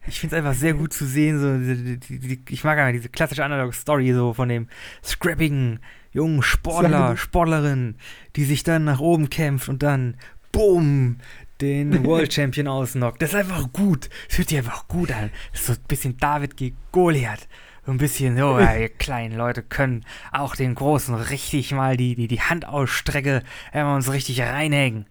[0.09, 2.93] Ich finde es einfach sehr gut zu sehen, so die, die, die, ich mag einfach
[2.93, 4.69] diese klassische Underdog-Story so von dem
[5.03, 5.81] scrappigen
[6.13, 7.97] jungen Sportler, Sportlerin,
[8.37, 10.15] die sich dann nach oben kämpft und dann
[10.53, 11.17] boom
[11.59, 13.21] den World Champion ausnockt.
[13.21, 14.07] Das ist einfach gut.
[14.29, 15.29] Es fühlt sich einfach gut an.
[15.51, 17.49] Das ist so ein bisschen David gegen Goliath.
[17.87, 22.15] So ein bisschen, so, ja, ihr kleinen Leute können auch den Großen richtig mal die,
[22.15, 25.05] die, die Hand ausstrecke, wenn wir uns richtig reinhängen.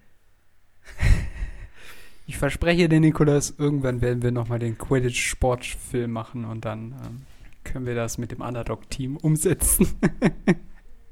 [2.26, 7.22] ich verspreche dir, Nikolas, irgendwann werden wir nochmal den Quidditch-Sportfilm machen und dann ähm,
[7.64, 9.88] können wir das mit dem Underdog-Team umsetzen.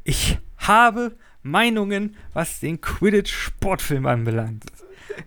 [0.06, 4.66] Ich habe Meinungen, was den Quidditch-Sportfilm anbelangt.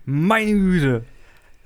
[0.05, 1.03] Meine Güte.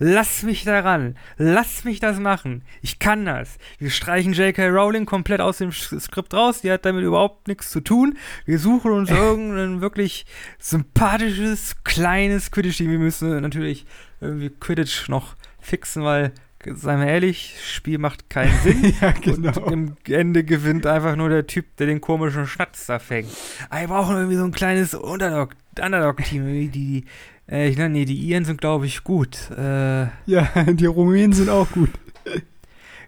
[0.04, 1.16] Lass mich daran.
[1.38, 2.64] Lass mich das machen.
[2.82, 3.60] Ich kann das.
[3.78, 4.68] Wir streichen J.K.
[4.70, 6.62] Rowling komplett aus dem Skript raus.
[6.62, 8.18] Die hat damit überhaupt nichts zu tun.
[8.46, 10.26] Wir suchen uns irgendein wirklich
[10.58, 12.90] sympathisches, kleines Quidditch-Team.
[12.90, 13.86] Wir müssen natürlich
[14.20, 16.32] irgendwie Quidditch noch fixen, weil,
[16.66, 18.96] seien wir ehrlich, Spiel macht keinen Sinn.
[19.02, 19.14] ja,
[19.62, 23.30] Und im Ende gewinnt einfach nur der Typ, der den komischen Schnatz da fängt.
[23.70, 26.48] Aber wir brauchen irgendwie so ein kleines Underdog- Underdog-Team.
[26.48, 27.06] Irgendwie die,
[27.50, 29.50] äh, ich nee, die Iren sind, glaube ich, gut.
[29.52, 31.90] Äh, Ja, die Rumänen sind auch gut.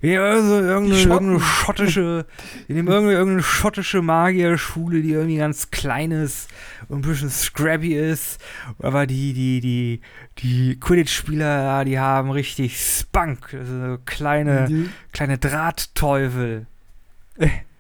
[0.02, 2.26] ja, also irgendeine, irgendeine schottische,
[2.68, 6.50] die nehmen irgendeine, irgendeine schottische Magierschule, die irgendwie ganz klein ist
[6.90, 8.42] und ein bisschen scrappy ist.
[8.80, 10.02] Aber die, die, die,
[10.40, 13.54] die Quidditch-Spieler, die haben richtig Spunk.
[13.54, 16.66] Also kleine, Die, kleine Drahtteufel.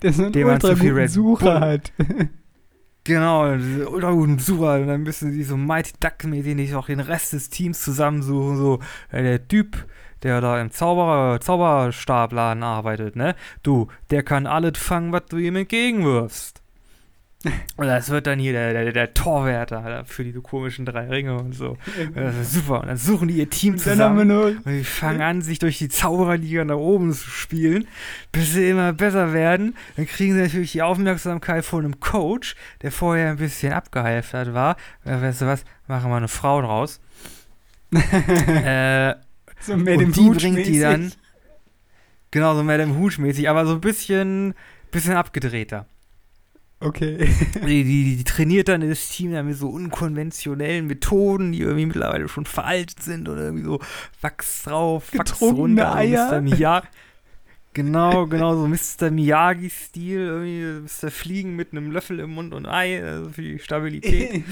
[0.01, 1.91] der so einen Dem man ultra zu viel guten Red Sucher Bull- hat.
[3.06, 4.76] Genau, diese ultra guten Sucher.
[4.76, 8.56] Und dann müssen sie so Mighty Duck, mit denen auch den Rest des Teams zusammensuchen.
[8.58, 8.80] So,
[9.12, 9.86] äh, der Typ,
[10.24, 13.36] der da im Zauberer, Zauberstabladen arbeitet, ne?
[13.62, 16.62] Du, der kann alles fangen, was du ihm entgegenwirfst.
[17.76, 21.54] Und das wird dann hier der, der, der Torwärter für diese komischen drei Ringe und
[21.54, 21.78] so.
[22.16, 22.82] Das ist super.
[22.82, 24.32] Und dann suchen die ihr Team zusammen.
[24.32, 27.88] Und die fangen an, sich durch die Zaubererliga nach oben zu spielen,
[28.32, 29.76] bis sie immer besser werden.
[29.98, 34.78] Dann kriegen sie natürlich die Aufmerksamkeit von einem Coach, der vorher ein bisschen abgehalftert war.
[35.04, 37.02] Äh, weißt du was, machen wir eine Frau draus.
[37.94, 39.16] äh,
[39.60, 40.82] so mehr dem und die Hut bringt die mäßig.
[40.82, 41.12] dann,
[42.32, 44.54] genau so Madame Hooch mäßig, aber so ein bisschen,
[44.91, 45.86] bisschen abgedrehter.
[46.84, 47.30] Okay.
[47.66, 52.28] Die, die, die trainiert dann das Team dann mit so unkonventionellen Methoden, die irgendwie mittlerweile
[52.28, 53.80] schon veraltet sind oder irgendwie so
[54.22, 55.96] Wachs drauf, Wachs runter.
[55.96, 56.30] Eier.
[56.30, 56.42] Mr.
[56.42, 56.88] Miyagi.
[57.74, 59.10] Genau, genau, so Mr.
[59.10, 61.10] Miyagi-Stil, irgendwie Mr.
[61.10, 64.44] Fliegen mit einem Löffel im Mund und Ei, also für die Stabilität.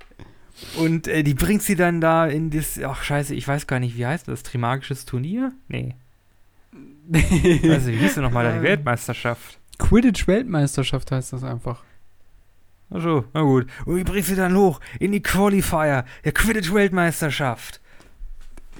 [0.78, 3.98] und äh, die bringt sie dann da in das, ach scheiße, ich weiß gar nicht,
[3.98, 5.52] wie heißt das, Trimagisches Turnier?
[5.68, 5.94] Nee.
[7.12, 8.64] Also, wie hieß denn nochmal da die Ähm.
[8.64, 9.55] Weltmeisterschaft?
[9.78, 11.82] Quidditch-Weltmeisterschaft heißt das einfach.
[12.90, 13.66] Ach so, na gut.
[13.84, 17.80] Und wie bringst du dann hoch in die Qualifier der Quidditch-Weltmeisterschaft?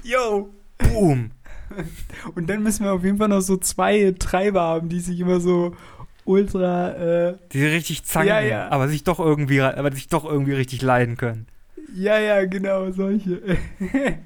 [0.03, 0.49] Yo!
[0.77, 1.31] Boom.
[2.35, 5.39] Und dann müssen wir auf jeden Fall noch so zwei Treiber haben, die sich immer
[5.41, 5.75] so
[6.23, 6.91] ultra,
[7.29, 8.69] äh, Die richtig zanken, Ja, ja.
[8.69, 11.47] aber sich doch irgendwie, aber sich doch irgendwie richtig leiden können.
[11.93, 13.57] ja, ja, genau, solche.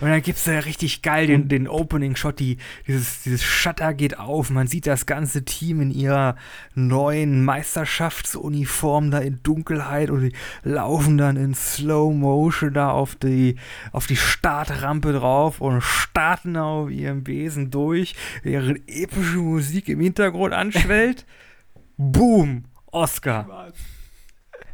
[0.00, 4.50] Und dann gibt's da richtig geil den, den Opening-Shot, die, dieses, dieses Shutter geht auf,
[4.50, 6.36] man sieht das ganze Team in ihrer
[6.74, 13.56] neuen Meisterschaftsuniform da in Dunkelheit und die laufen dann in Slow Motion da auf die,
[13.92, 20.52] auf die Startrampe drauf und starten auf ihrem Besen durch, während epische Musik im Hintergrund
[20.52, 21.26] anschwellt.
[21.96, 22.64] Boom!
[22.92, 23.72] Oscar.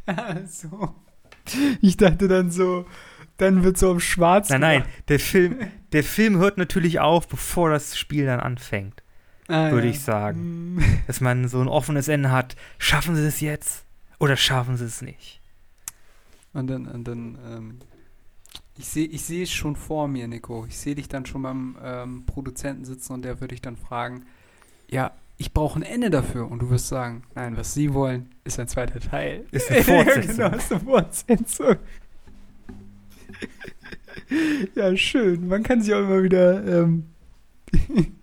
[0.49, 0.95] So.
[1.81, 2.87] Ich dachte dann so,
[3.37, 4.51] dann wird so auf schwarz.
[4.51, 5.59] Nein, nein, der Film,
[5.93, 9.03] der Film hört natürlich auf, bevor das Spiel dann anfängt.
[9.49, 9.93] Ah, würde ja.
[9.93, 10.75] ich sagen.
[10.75, 10.85] Mm.
[11.07, 12.57] dass man so ein offenes Ende hat.
[12.79, 13.85] Schaffen sie es jetzt
[14.19, 15.41] oder schaffen sie es nicht?
[16.53, 17.79] Und dann, und dann, ähm,
[18.77, 20.67] Ich sehe ich es schon vor mir, Nico.
[20.67, 24.25] Ich sehe dich dann schon beim ähm, Produzenten sitzen und der würde dich dann fragen,
[24.89, 26.51] ja, ich brauche ein Ende dafür.
[26.51, 29.45] Und du wirst sagen, nein, was sie wollen, ist ein zweiter Teil.
[29.51, 30.37] Ist eine Fortsetzung.
[30.37, 31.77] genau, ist eine Fortsetzung.
[34.75, 35.49] Ja, schön.
[35.49, 36.65] Man kann sich auch immer wieder.
[36.83, 37.07] Ähm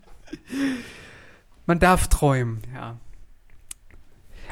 [1.66, 2.98] Man darf träumen, ja.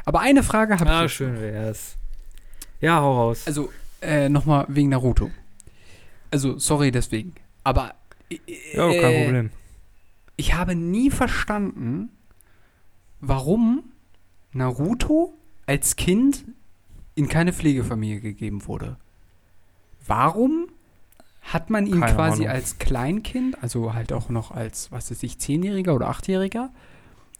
[0.05, 1.13] Aber eine Frage habe Ah, ich.
[1.13, 1.97] schön wär's.
[2.79, 3.43] Ja, hau raus.
[3.45, 5.29] Also, äh, nochmal wegen Naruto.
[6.31, 7.35] Also, sorry deswegen.
[7.63, 7.93] Aber.
[8.29, 8.37] Äh,
[8.73, 9.49] ja, kein Problem.
[10.37, 12.09] Ich habe nie verstanden,
[13.19, 13.83] warum
[14.53, 15.33] Naruto
[15.67, 16.45] als Kind
[17.13, 18.97] in keine Pflegefamilie gegeben wurde.
[20.11, 20.67] Warum
[21.41, 22.55] hat man ihn Keine quasi Ahnung.
[22.55, 26.69] als Kleinkind, also halt auch noch als, was weiß ich, Zehnjähriger oder Achtjähriger,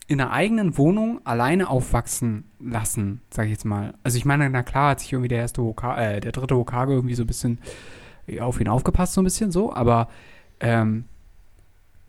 [0.08, 3.94] in einer eigenen Wohnung alleine aufwachsen lassen, sag ich jetzt mal.
[4.04, 6.94] Also ich meine, na klar hat sich irgendwie der erste Hokage, äh, der dritte Hokage
[6.94, 7.60] irgendwie so ein bisschen
[8.40, 10.08] auf ihn aufgepasst, so ein bisschen so, aber
[10.60, 11.06] ähm,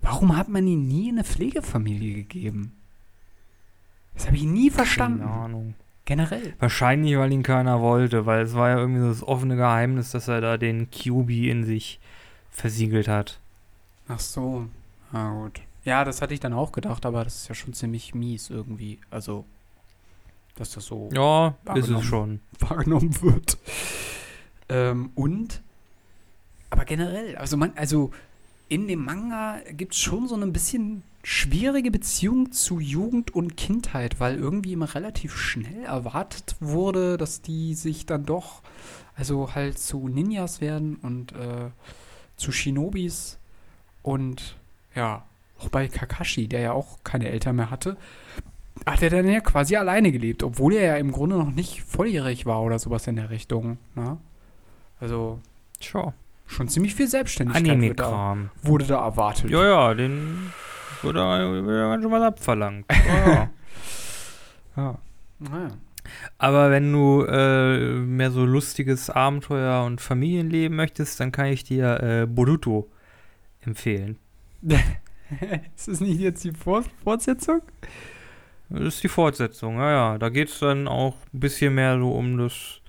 [0.01, 2.73] warum hat man ihn nie in eine Pflegefamilie gegeben?
[4.15, 5.21] Das habe ich nie verstanden.
[5.21, 5.75] Keine Ahnung.
[6.05, 6.55] Generell.
[6.59, 10.27] Wahrscheinlich, weil ihn keiner wollte, weil es war ja irgendwie so das offene Geheimnis, dass
[10.29, 12.01] er da den QB in sich
[12.51, 13.39] versiegelt hat.
[14.09, 14.67] Ach so.
[15.13, 15.61] Na gut.
[15.85, 18.99] Ja, das hatte ich dann auch gedacht, aber das ist ja schon ziemlich mies irgendwie.
[19.11, 19.45] Also,
[20.57, 21.97] dass das so Ja, ist Wahrgenommen.
[22.01, 22.41] es schon.
[22.61, 23.59] wahrgenommen wird.
[24.69, 25.63] Ähm, und,
[26.71, 28.11] aber generell, also man, also
[28.69, 34.19] in dem Manga gibt es schon so ein bisschen schwierige Beziehung zu Jugend und Kindheit,
[34.19, 38.63] weil irgendwie immer relativ schnell erwartet wurde, dass die sich dann doch,
[39.15, 41.71] also halt zu Ninjas werden und äh,
[42.37, 43.39] zu Shinobis
[44.03, 44.57] und
[44.95, 45.25] ja,
[45.61, 47.97] auch bei Kakashi, der ja auch keine Eltern mehr hatte,
[48.85, 52.47] hat er dann ja quasi alleine gelebt, obwohl er ja im Grunde noch nicht volljährig
[52.47, 53.79] war oder sowas in der Richtung.
[53.95, 54.17] Ne?
[54.99, 55.39] Also
[55.79, 56.15] Tja,
[56.47, 59.51] schon ziemlich viel Selbstständigkeit wurde da, wurde da erwartet.
[59.51, 60.53] Ja, ja, den
[61.05, 62.87] wird da wird da ganz schön was abverlangt.
[63.07, 63.51] Ja, ja.
[64.77, 64.99] ja.
[65.39, 65.71] Naja.
[66.39, 72.01] Aber wenn du äh, mehr so lustiges Abenteuer und Familienleben möchtest, dann kann ich dir
[72.01, 72.91] äh, Boruto
[73.61, 74.19] empfehlen.
[75.77, 77.63] ist das nicht jetzt die Vor Fortsetzung?
[78.69, 80.19] Das ist die Fortsetzung, ja, ja.
[80.19, 82.81] Da geht es dann auch ein bisschen mehr so um das,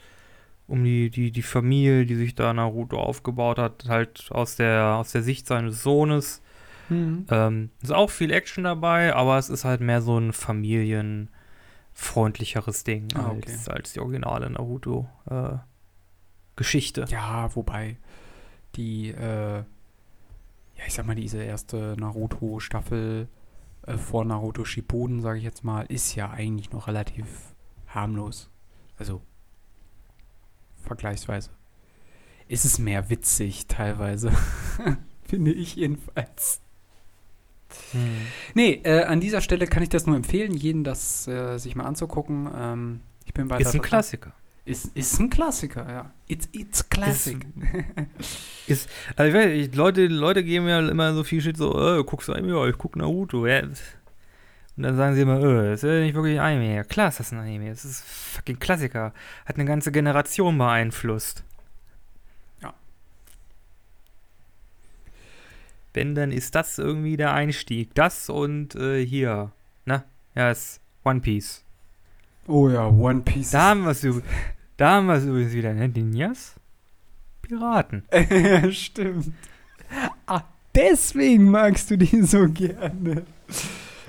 [0.67, 5.11] um die, die, die Familie, die sich da Naruto aufgebaut hat, halt aus der, aus
[5.11, 6.41] der Sicht seines Sohnes.
[6.89, 7.25] Mhm.
[7.29, 13.07] Ähm, ist auch viel Action dabei, aber es ist halt mehr so ein familienfreundlicheres Ding
[13.15, 13.51] Ah, okay.
[13.51, 17.05] als, als die originale Naruto-Geschichte.
[17.09, 17.97] Ja, wobei
[18.75, 19.65] die, äh, ja,
[20.87, 23.27] ich sag mal, diese erste Naruto-Staffel
[23.85, 27.53] äh, vor Naruto Shippuden, sage ich jetzt mal, ist ja eigentlich noch relativ
[27.87, 28.49] harmlos.
[28.97, 29.21] Also,
[30.81, 31.51] vergleichsweise.
[32.47, 34.31] Ist es mehr witzig teilweise.
[35.23, 36.61] Finde ich jedenfalls.
[37.91, 38.01] Hm.
[38.53, 41.85] Nee, äh, an dieser Stelle kann ich das nur empfehlen, jeden das äh, sich mal
[41.85, 42.49] anzugucken.
[42.57, 44.33] Ähm, ich bin bei Ist ein der- Klassiker.
[44.65, 46.11] Ist, ist ein Klassiker, ja.
[46.29, 47.45] It's, it's classic.
[49.17, 52.29] Also ich weiß, ich, Leute, Leute geben mir immer so viel Shit, so, äh, guckst
[52.29, 52.53] du Anime?
[52.53, 53.45] Ja, ich guck Naruto.
[53.45, 53.59] Ja.
[53.63, 53.75] Und
[54.83, 56.75] dann sagen sie immer, äh, das ist ja nicht wirklich ein Anime.
[56.75, 57.69] Ja, klar ist das ein Anime.
[57.71, 59.13] Das ist fucking Klassiker.
[59.45, 61.43] Hat eine ganze Generation beeinflusst.
[65.93, 67.93] Wenn, dann ist das irgendwie der Einstieg.
[67.95, 69.51] Das und äh, hier,
[69.85, 70.03] ne?
[70.35, 71.63] Ja, ist One Piece.
[72.47, 73.51] oh ja, One Piece.
[73.51, 74.05] Da haben wir es
[74.77, 75.87] da haben wir es übrigens wieder, ne?
[75.89, 76.55] Ninjas?
[77.43, 78.03] Piraten.
[78.11, 79.31] Ja, Stimmt.
[80.25, 80.41] Ah,
[80.73, 83.23] deswegen magst du die so gerne.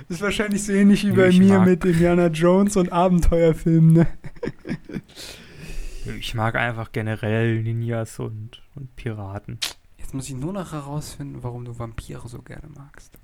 [0.09, 4.07] Ist wahrscheinlich so ähnlich wie bei ich mir mag- mit Indiana Jones und Abenteuerfilmen, ne?
[6.19, 9.59] Ich mag einfach generell Ninjas und, und Piraten.
[10.15, 13.19] Muss ich nur noch herausfinden, warum du Vampire so gerne magst.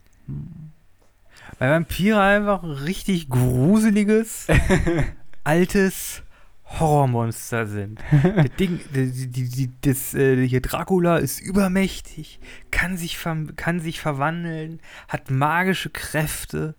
[1.60, 4.48] Weil Vampire einfach ein richtig gruseliges,
[5.44, 6.24] altes
[6.64, 8.00] Horrormonster sind.
[8.10, 12.40] Das Ding, die, die, die, das, äh, hier Dracula ist übermächtig,
[12.72, 13.18] kann sich,
[13.54, 16.74] kann sich verwandeln, hat magische Kräfte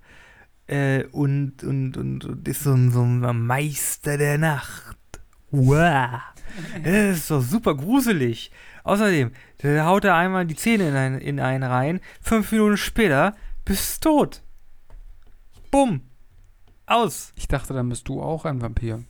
[0.67, 4.97] äh, und, und, und, und ist so ein, so ein Meister der Nacht.
[5.51, 6.19] Wow.
[6.83, 8.51] Das ist doch super gruselig.
[8.83, 13.35] Außerdem, da haut er einmal die Zähne in, ein, in einen rein, fünf Minuten später
[13.65, 14.41] bist du tot.
[15.69, 16.01] Bumm.
[16.85, 17.31] Aus.
[17.35, 19.03] Ich dachte, dann bist du auch ein Vampir.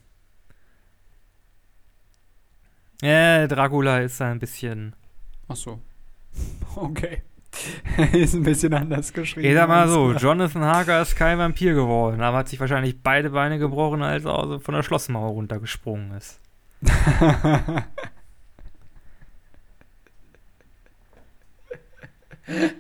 [3.01, 4.95] Ja, Dracula ist da ein bisschen.
[5.47, 5.79] Ach so.
[6.75, 7.21] Okay.
[8.13, 9.47] ist ein bisschen anders geschrieben.
[9.47, 10.13] Ich sag mal so.
[10.17, 14.59] Jonathan Harker ist kein Vampir geworden, aber hat sich wahrscheinlich beide Beine gebrochen, als er
[14.59, 16.39] von der Schlossmauer runtergesprungen ist.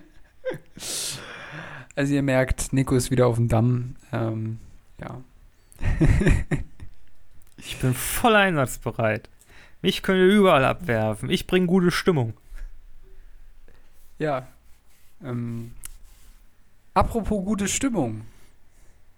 [1.93, 3.95] Also ihr merkt, Nico ist wieder auf dem Damm.
[4.13, 4.59] Ähm,
[4.99, 5.21] ja.
[7.63, 9.29] Ich bin voll einsatzbereit.
[9.81, 11.29] Mich könnt ihr überall abwerfen.
[11.29, 12.33] Ich bringe gute Stimmung.
[14.17, 14.47] Ja.
[15.23, 15.73] Ähm,
[16.93, 18.21] apropos gute Stimmung.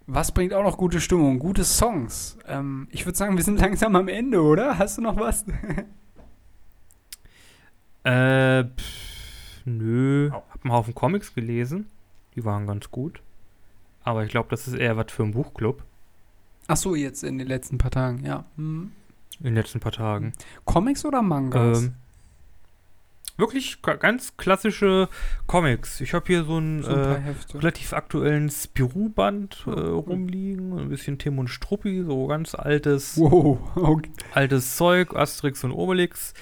[0.06, 1.38] Was bringt auch noch gute Stimmung?
[1.38, 2.36] Gute Songs.
[2.46, 4.78] Ähm, ich würde sagen, wir sind langsam am Ende, oder?
[4.78, 5.44] Hast du noch was?
[8.04, 9.13] Äh, pff,
[9.64, 10.30] nö.
[10.32, 11.86] Hab einen Haufen Comics gelesen.
[12.36, 13.20] Die waren ganz gut.
[14.02, 15.82] Aber ich glaube, das ist eher was für einen Buchclub
[16.66, 18.44] Ach so, jetzt in den letzten paar Tagen, ja.
[18.56, 18.90] Hm.
[19.38, 20.32] in den letzten paar Tagen.
[20.64, 21.82] Comics oder Mangas?
[21.84, 21.94] Ähm,
[23.36, 25.08] wirklich ga- ganz klassische
[25.46, 26.00] Comics.
[26.00, 30.78] Ich habe hier so einen so ein äh, relativ aktuellen Spirou-Band äh, rumliegen.
[30.78, 34.10] Ein bisschen Tim und Struppi, so ganz altes, Wow, okay.
[34.32, 36.32] altes Zeug, Asterix und Obelix.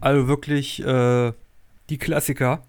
[0.00, 1.32] Also wirklich äh,
[1.90, 2.62] die Klassiker.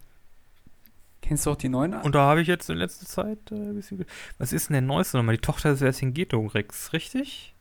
[1.22, 1.94] Kennst du auch die neuen?
[1.94, 4.06] Und da habe ich jetzt in letzter Zeit äh, ein bisschen.
[4.38, 5.36] Was ist denn der neueste nochmal?
[5.36, 7.54] Die Tochter des Vercingetorix, richtig?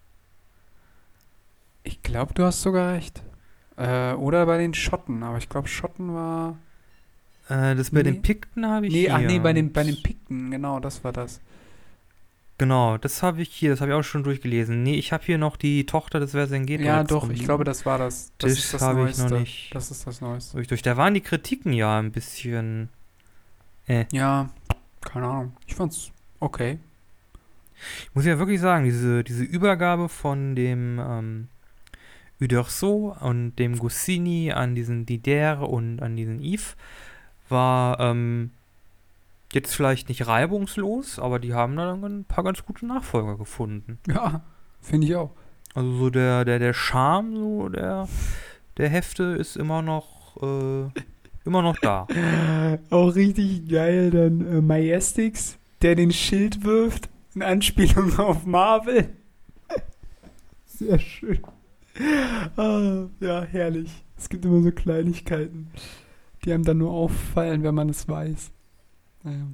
[1.83, 3.23] Ich glaube, du hast sogar recht.
[3.77, 6.59] Äh, oder bei den Schotten, aber ich glaube, Schotten war.
[7.49, 8.13] Äh, das bei Nee.
[8.13, 9.15] den Pikten habe ich Nee, hier.
[9.15, 11.41] ach nee, bei den, bei den Pikten, genau, das war das.
[12.59, 14.83] Genau, das habe ich hier, das habe ich auch schon durchgelesen.
[14.83, 16.85] Nee, ich habe hier noch die Tochter des Vercingetorix.
[16.85, 18.33] ja, doch, ich glaube, das war das.
[18.39, 19.23] Das, Das ist das habe ich Neueste.
[19.33, 19.75] noch nicht.
[19.75, 20.57] Das ist das Neueste.
[20.57, 20.83] Durch, durch.
[20.83, 22.89] Da waren die Kritiken ja ein bisschen.
[24.13, 24.51] Ja,
[25.01, 25.53] keine Ahnung.
[25.67, 26.79] Ich fand's okay.
[28.03, 31.49] Ich muss ja wirklich sagen, diese, diese Übergabe von dem ähm,
[32.41, 36.77] Uderso und dem Goscinny an diesen Dider und an diesen Yves
[37.49, 38.51] war ähm,
[39.53, 43.99] jetzt vielleicht nicht reibungslos, aber die haben da dann ein paar ganz gute Nachfolger gefunden.
[44.07, 44.43] Ja,
[44.81, 45.31] finde ich auch.
[45.75, 48.09] Also so der, der, der Charme so der,
[48.77, 50.91] der Hefte ist immer noch äh,
[51.45, 52.07] immer noch da.
[52.91, 59.11] Auch richtig geil dann äh, Majestix, der den Schild wirft, in Anspielung auf Marvel.
[60.67, 61.41] Sehr schön.
[62.57, 63.91] Ah, ja, herrlich.
[64.17, 65.71] Es gibt immer so Kleinigkeiten,
[66.45, 68.53] die einem dann nur auffallen, wenn man es weiß.
[69.23, 69.47] Naja,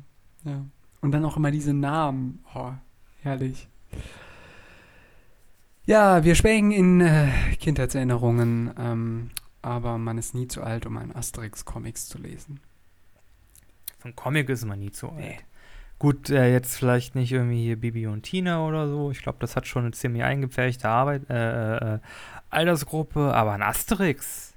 [0.45, 0.65] ja.
[1.01, 2.45] Und dann auch immer diese Namen.
[2.55, 2.73] Oh,
[3.23, 3.69] herrlich.
[5.87, 7.29] Ja, wir schwelgen in äh,
[7.61, 12.61] Kindheitserinnerungen, ähm, aber man ist nie zu alt, um einen Asterix-Comics zu lesen.
[14.03, 15.19] Ein Comic ist man nie zu alt.
[15.19, 15.39] Nee.
[15.99, 19.11] Gut, äh, jetzt vielleicht nicht irgendwie hier Bibi und Tina oder so.
[19.11, 21.99] Ich glaube, das hat schon eine ziemlich eingepferchte Arbeit, äh, äh,
[22.51, 24.55] Altersgruppe, aber ein Asterix.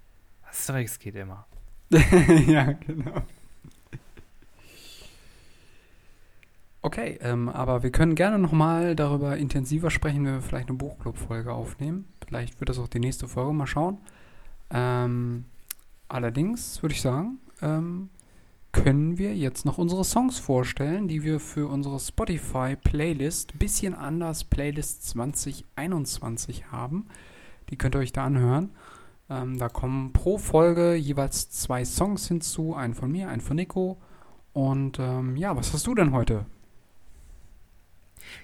[0.50, 1.46] Asterix geht immer.
[2.48, 3.22] ja, genau.
[6.88, 11.52] Okay, ähm, aber wir können gerne nochmal darüber intensiver sprechen, wenn wir vielleicht eine Buchclub-Folge
[11.52, 12.06] aufnehmen.
[12.26, 13.98] Vielleicht wird das auch die nächste Folge, mal schauen.
[14.70, 15.44] Ähm,
[16.08, 18.08] allerdings würde ich sagen, ähm,
[18.72, 25.10] können wir jetzt noch unsere Songs vorstellen, die wir für unsere Spotify-Playlist, bisschen anders, Playlist
[25.10, 27.08] 2021 haben.
[27.70, 28.70] Die könnt ihr euch da anhören.
[29.30, 33.98] Ähm, da kommen pro Folge jeweils zwei Songs hinzu, einen von mir, einen von Nico.
[34.54, 36.46] Und ähm, ja, was hast du denn heute?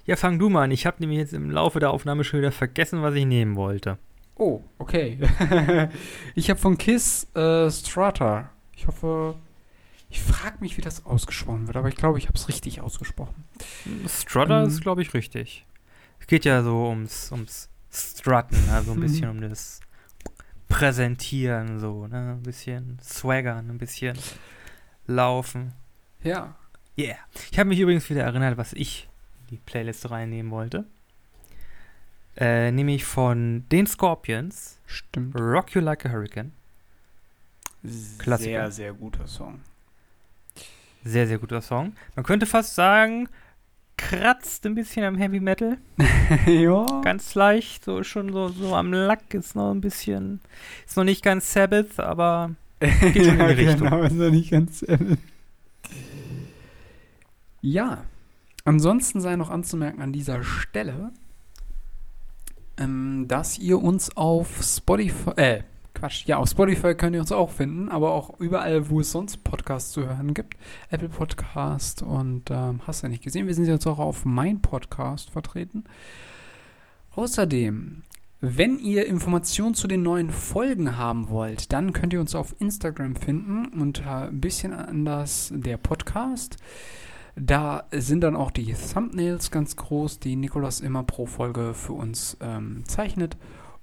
[0.06, 0.72] Ja, fang du mal an.
[0.72, 3.98] Ich habe nämlich jetzt im Laufe der Aufnahme schon wieder vergessen, was ich nehmen wollte.
[4.36, 5.20] Oh, okay.
[6.36, 8.50] ich habe von Kiss äh, Strata.
[8.76, 9.36] Ich hoffe,
[10.10, 13.46] ich frage mich, wie das ausgesprochen wird, aber ich glaube, ich habe es richtig ausgesprochen.
[14.08, 14.68] Strutter Ähm.
[14.68, 15.66] ist, glaube ich, richtig.
[16.20, 19.80] Es geht ja so ums, ums Strutten, also ein bisschen um das
[20.68, 22.38] Präsentieren, so, ne?
[22.38, 24.18] Ein bisschen swaggern, ein bisschen
[25.06, 25.74] laufen.
[26.24, 26.56] Ja.
[26.98, 27.18] Yeah.
[27.52, 29.10] Ich habe mich übrigens wieder erinnert, was ich
[29.54, 30.86] die Playlist reinnehmen wollte.
[32.36, 35.40] Äh, nämlich von den Scorpions, Stimmt.
[35.40, 36.52] Rock You Like a Hurricane.
[38.18, 38.72] Klassiker.
[38.72, 39.62] Sehr, sehr guter Song.
[41.04, 41.96] Sehr, sehr guter Song.
[42.16, 43.28] Man könnte fast sagen,
[43.98, 45.78] kratzt ein bisschen am Heavy Metal.
[46.48, 47.02] ja.
[47.04, 50.40] Ganz leicht, so schon so, so am Lack ist noch ein bisschen,
[50.88, 53.90] ist noch nicht ganz Sabbath, aber geht schon in die Richtung.
[53.90, 55.20] Genau, ist noch nicht ganz ehrlich.
[57.62, 58.04] Ja,
[58.66, 61.12] ansonsten sei noch anzumerken an dieser Stelle,
[62.78, 67.52] ähm, dass ihr uns auf Spotify, äh, Quatsch, ja, auf Spotify könnt ihr uns auch
[67.52, 70.58] finden, aber auch überall, wo es sonst Podcasts zu hören gibt.
[70.90, 75.30] Apple Podcast und ähm, hast du nicht gesehen, wir sind jetzt auch auf mein Podcast
[75.30, 75.84] vertreten.
[77.16, 78.02] Außerdem,
[78.42, 83.16] wenn ihr Informationen zu den neuen Folgen haben wollt, dann könnt ihr uns auf Instagram
[83.16, 86.58] finden unter ein bisschen anders der Podcast.
[87.36, 92.38] Da sind dann auch die Thumbnails ganz groß, die Nikolas immer pro Folge für uns
[92.42, 93.38] ähm, zeichnet.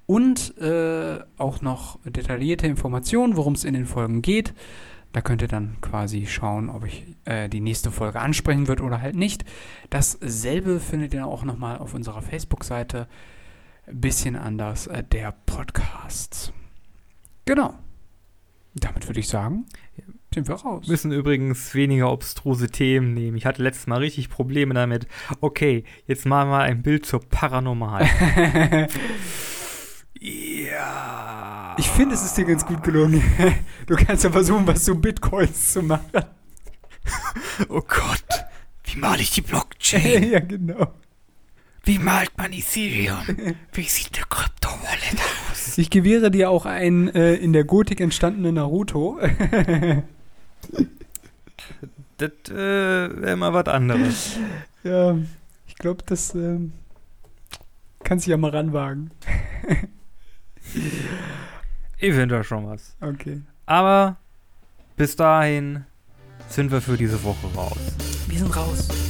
[0.07, 4.55] Und äh, auch noch detaillierte Informationen, worum es in den Folgen geht.
[5.13, 9.01] Da könnt ihr dann quasi schauen, ob ich äh, die nächste Folge ansprechen wird oder
[9.01, 9.45] halt nicht.
[9.89, 13.09] Dasselbe findet ihr auch nochmal auf unserer Facebook-Seite.
[13.87, 16.53] Bisschen anders, äh, der Podcast.
[17.45, 17.75] Genau.
[18.75, 19.67] Damit würde ich sagen,
[20.33, 20.85] sind wir raus.
[20.85, 23.37] Wir müssen übrigens weniger obstruse Themen nehmen.
[23.37, 25.09] Ich hatte letztes Mal richtig Probleme damit.
[25.41, 28.07] Okay, jetzt machen wir ein Bild zur Paranormal.
[30.21, 31.75] ja.
[31.79, 33.23] Ich finde, es ist dir ganz gut gelungen.
[33.87, 36.11] Du kannst ja versuchen, was zu Bitcoins zu machen.
[37.69, 38.25] Oh Gott.
[38.85, 40.31] Wie male ich die Blockchain?
[40.31, 40.93] ja, genau.
[41.83, 43.27] Wie malt man Ethereum?
[43.73, 45.19] Wie sieht eine Kryptowallet
[45.51, 45.77] aus?
[45.79, 49.19] Ich gewähre dir auch ein äh, in der Gotik entstandener Naruto.
[52.19, 52.55] Das äh,
[53.23, 54.37] wäre mal was anderes.
[54.85, 55.17] ja,
[55.67, 56.75] ich glaube, das ähm,
[58.05, 59.11] kannst du ja mal ranwagen.
[61.99, 62.95] Eventuell schon was.
[63.01, 63.41] Okay.
[63.67, 64.17] Aber
[64.97, 65.87] bis dahin
[66.49, 67.79] sind wir für diese Woche raus.
[68.27, 69.10] Wir sind raus.